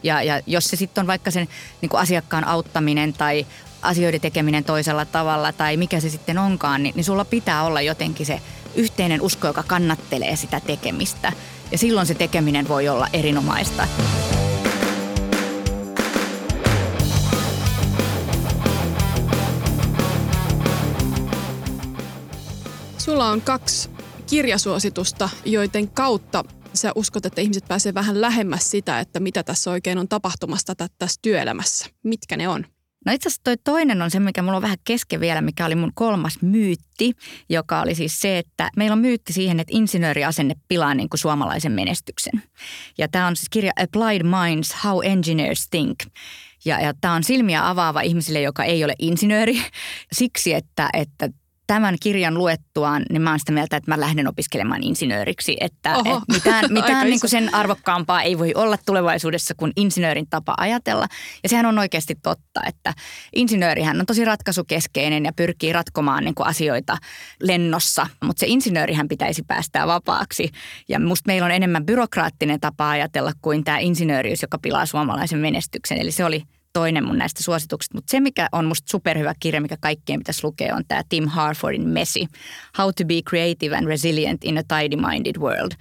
Ja, 0.03 0.23
ja 0.23 0.41
jos 0.47 0.71
se 0.71 0.77
sitten 0.77 1.03
on 1.03 1.07
vaikka 1.07 1.31
sen 1.31 1.49
niin 1.83 1.91
kuin 1.91 2.01
asiakkaan 2.01 2.45
auttaminen 2.45 3.13
tai 3.13 3.47
asioiden 3.83 4.21
tekeminen 4.21 4.65
toisella 4.65 5.05
tavalla 5.05 5.53
tai 5.53 5.77
mikä 5.77 6.01
se 6.01 6.11
sitten 6.11 6.39
onkaan, 6.39 6.83
niin, 6.83 6.95
niin 6.97 7.05
sulla 7.05 7.25
pitää 7.25 7.65
olla 7.65 7.81
jotenkin 7.81 8.27
se 8.27 8.41
yhteinen 8.77 9.21
usko, 9.21 9.47
joka 9.47 9.62
kannattelee 9.62 10.37
sitä 10.37 10.61
tekemistä. 10.61 11.33
Ja 11.73 11.79
silloin 11.79 12.07
se 12.07 12.15
tekeminen 12.15 12.69
voi 12.69 12.89
olla 12.89 13.07
erinomaista. 13.12 13.89
Sulla 22.99 23.31
on 23.31 23.41
kaksi 23.41 23.91
kirjasuositusta, 24.27 25.29
joiden 25.45 25.89
kautta 25.89 26.45
sä 26.75 26.93
uskot, 26.95 27.27
että 27.27 27.41
ihmiset 27.41 27.69
pääsee 27.69 27.95
vähän 27.95 28.21
lähemmäs 28.21 28.71
sitä, 28.71 29.01
että 29.01 29.21
mitä 29.21 29.43
tässä 29.43 29.71
oikein 29.71 29.99
on 29.99 30.09
tapahtumasta 30.09 30.75
tässä 30.99 31.21
työelämässä. 31.23 31.87
Mitkä 32.03 32.37
ne 32.37 32.49
on? 32.49 32.65
No 33.07 33.12
itse 33.12 33.29
asiassa 33.29 33.42
toi 33.45 33.57
toinen 33.64 34.03
on 34.03 34.11
se, 34.11 34.21
mikä 34.21 34.42
mulla 34.42 34.57
on 34.57 34.62
vähän 34.62 34.77
kesken 34.85 35.21
vielä, 35.21 35.40
mikä 35.40 35.66
oli 35.66 35.75
mun 35.75 35.92
kolmas 35.95 36.42
myytti, 36.42 37.12
joka 37.49 37.81
oli 37.81 37.95
siis 37.95 38.21
se, 38.21 38.38
että 38.38 38.71
meillä 38.77 38.92
on 38.92 38.99
myytti 38.99 39.33
siihen, 39.33 39.61
että 39.61 39.77
insinööriasenne 39.77 40.55
pilaa 40.69 40.95
niin 40.95 41.09
kuin 41.09 41.19
suomalaisen 41.19 41.73
menestyksen. 41.73 42.42
Ja 42.99 43.09
tämä 43.09 43.27
on 43.27 43.37
siis 43.37 43.49
kirja 43.49 43.73
Applied 43.77 44.23
Minds, 44.23 44.77
How 44.85 45.05
Engineers 45.05 45.69
Think. 45.69 45.99
Ja, 46.64 46.81
ja 46.81 46.95
tämä 47.01 47.14
on 47.14 47.25
silmiä 47.25 47.69
avaava 47.69 48.01
ihmisille, 48.01 48.40
joka 48.40 48.64
ei 48.64 48.85
ole 48.85 48.95
insinööri, 48.99 49.62
siksi 50.12 50.55
että, 50.55 50.88
että 50.92 51.29
tämän 51.67 51.97
kirjan 52.03 52.35
luettuaan, 52.35 53.03
niin 53.11 53.23
mä 53.23 53.31
oon 53.31 53.39
sitä 53.39 53.53
mieltä, 53.53 53.77
että 53.77 53.91
mä 53.91 54.01
lähden 54.01 54.29
opiskelemaan 54.29 54.83
insinööriksi. 54.83 55.57
Että, 55.61 55.97
Oho, 55.97 56.17
että 56.17 56.33
mitään, 56.33 56.65
mitään 56.83 57.07
niin 57.07 57.21
kuin 57.21 57.31
sen 57.31 57.55
arvokkaampaa 57.55 58.23
ei 58.23 58.39
voi 58.39 58.53
olla 58.55 58.79
tulevaisuudessa 58.87 59.55
kuin 59.57 59.73
insinöörin 59.77 60.27
tapa 60.31 60.55
ajatella. 60.59 61.07
Ja 61.43 61.49
sehän 61.49 61.67
on 61.67 61.79
oikeasti 61.79 62.15
totta, 62.23 62.61
että 62.67 62.95
insinöörihän 63.35 64.01
on 64.01 64.07
tosi 64.07 64.25
ratkaisukeskeinen 64.25 65.25
ja 65.25 65.33
pyrkii 65.33 65.73
ratkomaan 65.73 66.25
niin 66.25 66.35
kuin 66.35 66.47
asioita 66.47 66.97
lennossa. 67.41 68.07
Mutta 68.25 68.41
se 68.41 68.47
insinöörihän 68.47 69.09
pitäisi 69.09 69.43
päästää 69.43 69.87
vapaaksi. 69.87 70.51
Ja 70.89 71.01
musta 71.01 71.27
meillä 71.27 71.47
on 71.47 71.53
enemmän 71.53 71.87
byrokraattinen 71.87 72.61
tapa 72.61 72.91
ajatella 72.91 73.33
kuin 73.43 73.65
tämä 73.65 73.79
insinööriys, 73.79 74.43
joka 74.43 74.59
pilaa 74.59 74.87
suomalaisen 74.87 75.39
menestyksen. 75.39 75.99
Eli 75.99 76.13
se 76.13 76.25
oli 76.25 76.43
toinen 76.77 77.05
mun 77.05 77.19
näistä 77.19 77.43
suosituksista. 77.43 77.97
Mutta 77.97 78.11
se, 78.11 78.21
mikä 78.21 78.49
on 78.53 78.65
musta 78.65 78.91
superhyvä 78.91 79.35
kirja, 79.41 79.61
mikä 79.61 79.77
kaikkien 79.81 80.21
pitäisi 80.21 80.45
lukea, 80.45 80.77
on 80.77 80.83
tämä 80.89 81.03
Tim 81.09 81.27
Harfordin 81.27 81.89
Messy. 81.89 82.21
How 82.79 82.91
to 82.97 83.05
be 83.05 83.23
creative 83.29 83.77
and 83.77 83.87
resilient 83.87 84.45
in 84.45 84.59
a 84.59 84.62
tidy-minded 84.62 85.41
world, 85.41 85.73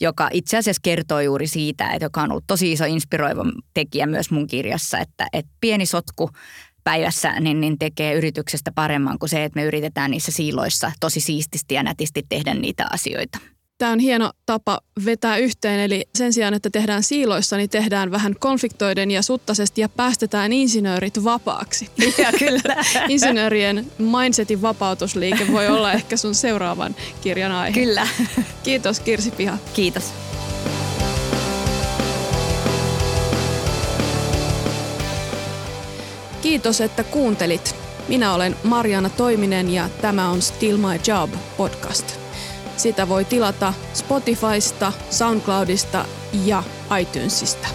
joka 0.00 0.28
itse 0.32 0.56
asiassa 0.56 0.80
kertoo 0.82 1.20
juuri 1.20 1.46
siitä, 1.46 1.90
että 1.90 2.04
joka 2.04 2.22
on 2.22 2.30
ollut 2.30 2.46
tosi 2.46 2.72
iso 2.72 2.84
inspiroiva 2.84 3.44
tekijä 3.74 4.06
myös 4.06 4.30
mun 4.30 4.46
kirjassa, 4.46 4.98
että, 4.98 5.26
että 5.32 5.52
pieni 5.60 5.86
sotku 5.86 6.30
päivässä 6.84 7.40
niin, 7.40 7.60
niin 7.60 7.78
tekee 7.78 8.14
yrityksestä 8.14 8.72
paremman 8.74 9.18
kuin 9.18 9.28
se, 9.28 9.44
että 9.44 9.60
me 9.60 9.64
yritetään 9.64 10.10
niissä 10.10 10.32
siiloissa 10.32 10.92
tosi 11.00 11.20
siististi 11.20 11.74
ja 11.74 11.82
nätisti 11.82 12.22
tehdä 12.28 12.54
niitä 12.54 12.86
asioita. 12.90 13.38
Tämä 13.78 13.92
on 13.92 13.98
hieno 13.98 14.30
tapa 14.46 14.80
vetää 15.04 15.36
yhteen, 15.36 15.80
eli 15.80 16.08
sen 16.14 16.32
sijaan, 16.32 16.54
että 16.54 16.70
tehdään 16.70 17.02
siiloissa, 17.02 17.56
niin 17.56 17.70
tehdään 17.70 18.10
vähän 18.10 18.34
konfliktoiden 18.38 19.10
ja 19.10 19.22
suttaisesti 19.22 19.80
ja 19.80 19.88
päästetään 19.88 20.52
insinöörit 20.52 21.24
vapaaksi. 21.24 21.90
Ja 22.18 22.32
kyllä. 22.38 22.84
Insinöörien 23.08 23.86
mindsetin 23.98 24.62
vapautusliike 24.62 25.52
voi 25.52 25.68
olla 25.68 25.92
ehkä 25.92 26.16
sun 26.16 26.34
seuraavan 26.34 26.96
kirjan 27.20 27.52
aihe. 27.52 27.80
Kyllä. 27.80 28.06
Kiitos 28.62 29.00
Kirsi 29.00 29.30
Piha. 29.30 29.58
Kiitos. 29.74 30.04
Kiitos, 36.42 36.80
että 36.80 37.04
kuuntelit. 37.04 37.76
Minä 38.08 38.34
olen 38.34 38.56
Mariana 38.64 39.10
Toiminen 39.10 39.70
ja 39.70 39.88
tämä 40.00 40.28
on 40.30 40.42
Still 40.42 40.76
My 40.76 41.00
Job 41.06 41.30
podcast. 41.56 42.27
Sitä 42.78 43.08
voi 43.08 43.24
tilata 43.24 43.74
Spotifysta, 43.94 44.92
SoundCloudista 45.10 46.04
ja 46.44 46.62
iTunesista. 47.00 47.68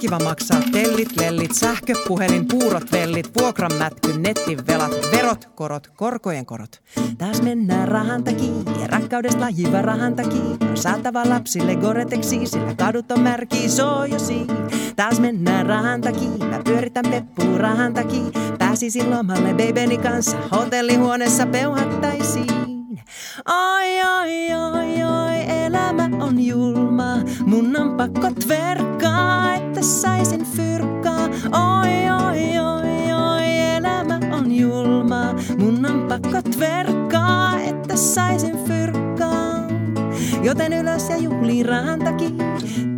Kiva 0.00 0.18
maksaa 0.18 0.60
tellit, 0.72 1.16
lellit, 1.16 1.54
sähköpuhelin, 1.54 2.48
puurot, 2.48 2.92
vellit, 2.92 3.30
vuokranmätky, 3.40 4.18
nettin 4.18 4.66
velat, 4.66 4.92
verot, 5.12 5.44
korot, 5.54 5.86
korkojen 5.86 6.46
korot. 6.46 6.82
Taas 7.18 7.42
mennään 7.42 7.88
rahan 7.88 8.24
takia, 8.24 8.86
rakkaudesta 8.86 9.40
lajiva 9.40 9.82
rahan 9.82 10.14
takia. 10.14 10.68
On 10.70 10.76
saatava 10.76 11.28
lapsille 11.28 11.76
goreteksi, 11.76 12.46
sillä 12.46 12.74
kadut 12.74 13.12
on 13.12 13.20
märki 13.20 13.68
sojosi. 13.68 14.46
Taas 14.96 15.20
mennään 15.20 15.66
rahan 15.66 16.00
takia, 16.00 16.46
mä 16.50 16.60
pyöritän 16.64 17.04
peppuun 17.10 17.60
rahan 17.60 17.94
takia. 17.94 18.56
Pääsisin 18.58 19.10
lomalle 19.10 19.54
babeni 19.54 19.98
kanssa, 19.98 20.36
hotellihuoneessa 20.52 21.46
peuhattaisiin. 21.46 22.70
Oi, 23.48 24.02
oi, 24.02 24.54
oi, 24.54 25.02
oi, 25.02 25.64
elä 25.64 25.94
on 26.20 26.46
julma, 26.46 26.89
mun 27.46 27.76
on 27.76 27.96
pakko 27.96 28.30
tverkkaa, 28.44 29.54
että 29.54 29.82
saisin 29.82 30.44
fyrkkaa. 30.44 31.28
Oi, 31.78 32.10
oi, 32.26 32.58
oi, 32.58 33.12
oi, 33.12 33.60
elämä 33.76 34.20
on 34.32 34.52
julma, 34.52 35.34
mun 35.58 35.86
on 35.86 36.06
pakko 36.08 36.42
tverkkaa, 36.56 37.60
että 37.60 37.96
saisin 37.96 38.58
fyrkkaa. 38.64 39.66
Joten 40.42 40.72
ylös 40.72 41.08
ja 41.08 41.16
juhli 41.16 41.62
rahan 41.62 42.00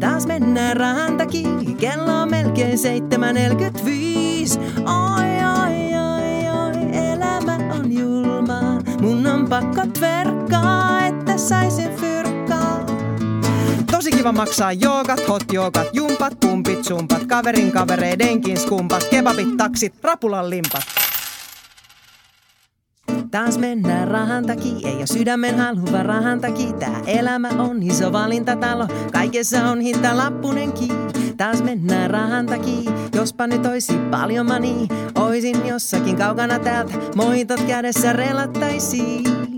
taas 0.01 0.27
mennään 0.27 0.77
rahan 0.77 1.17
takia. 1.17 1.49
Kello 1.81 2.23
on 2.23 2.31
melkein 2.31 2.79
7.45. 2.79 4.61
Oi, 4.79 5.31
oi, 5.61 5.95
oi, 5.95 6.49
oi, 6.49 6.75
elämä 7.13 7.59
on 7.75 7.93
julma. 7.93 8.61
Mun 9.01 9.27
on 9.27 9.49
pakko 9.49 9.83
tverkkaa, 9.99 11.07
että 11.07 11.37
saisin 11.39 11.91
fyrkkaa. 11.91 12.32
Tosi 14.03 14.17
kiva 14.17 14.33
maksaa 14.33 14.73
joogat, 14.73 15.29
hot 15.29 15.53
joogat, 15.53 15.87
jumpat, 15.93 16.41
pumpit, 16.41 16.85
sumpat, 16.85 17.25
kaverin 17.27 17.73
kavereidenkin 17.73 18.57
skumpat, 18.57 19.05
kebabit, 19.05 19.57
taksit, 19.57 19.95
rapulan 20.03 20.51
limpat. 20.51 20.83
Taas 23.31 23.59
mennään 23.59 24.09
rahan 24.09 24.47
takia, 24.47 24.99
ja 24.99 25.07
sydämen 25.07 25.59
haluva 25.59 26.03
rahan 26.03 26.41
takia. 26.41 26.73
Tää 26.73 27.01
elämä 27.07 27.49
on 27.49 27.83
iso 27.83 28.13
valintatalo, 28.13 28.89
kaikessa 29.13 29.65
on 29.65 29.81
hinta 29.81 30.17
lappunenkin. 30.17 30.93
Taas 31.37 31.63
mennään 31.63 32.11
rahan 32.11 32.47
takia, 32.47 32.93
jospa 33.15 33.47
nyt 33.47 33.67
oisi 33.67 33.93
paljon 34.11 34.47
mani. 34.47 34.89
Oisin 35.15 35.67
jossakin 35.67 36.17
kaukana 36.17 36.59
täältä, 36.59 36.95
moitot 37.17 37.61
kädessä 37.61 38.13
relattaisiin. 38.13 39.52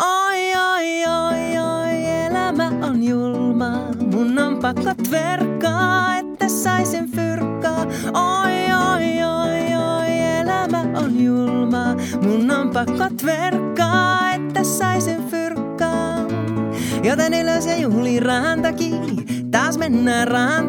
Oi, 0.00 0.54
oi, 0.54 1.06
oi, 1.06 1.58
oi, 1.58 2.06
elämä 2.26 2.72
on 2.82 3.02
julma. 3.02 3.70
Mun 4.12 4.38
on 4.38 4.58
pakko 4.58 4.94
tverkkaa, 5.08 6.16
että 6.18 6.48
saisin 6.48 7.12
fyrkkaa. 7.12 7.86
Oi, 8.14 8.52
oi, 8.92 9.22
oi, 9.22 9.74
oi, 9.74 10.18
elämä 10.40 10.80
on 10.98 11.20
julma. 11.24 11.94
Mun 12.22 12.50
on 12.50 12.70
pakko 12.70 13.04
tverkkaa, 13.20 14.32
että 14.32 14.64
saisin 14.64 15.28
fyrkkaa. 15.30 16.16
Joten 17.02 17.34
ylös 17.34 17.66
ja 17.66 17.76
juhli 17.76 18.20
rahan. 18.20 18.62
Taas 19.50 19.78
mennään 19.78 20.28
rahan. 20.28 20.68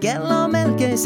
Kello 0.00 0.44
on 0.44 0.50
melkein 0.50 0.98
7.45. 0.98 1.00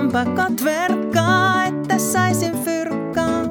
lompakot 0.00 0.64
verkkaa, 0.64 1.64
että 1.64 1.98
saisin 1.98 2.64
fyrkkaa. 2.64 3.48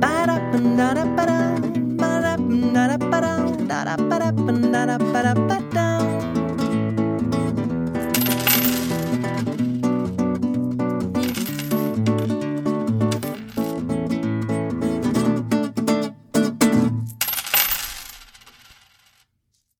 Para, 0.00 0.40
para, 0.76 1.06
para, 1.16 1.56
para, 1.96 2.36
para, 2.72 2.98
para, 2.98 3.38
para, 3.68 3.96
para, 4.08 4.32
para, 4.72 4.98
para, 5.12 5.45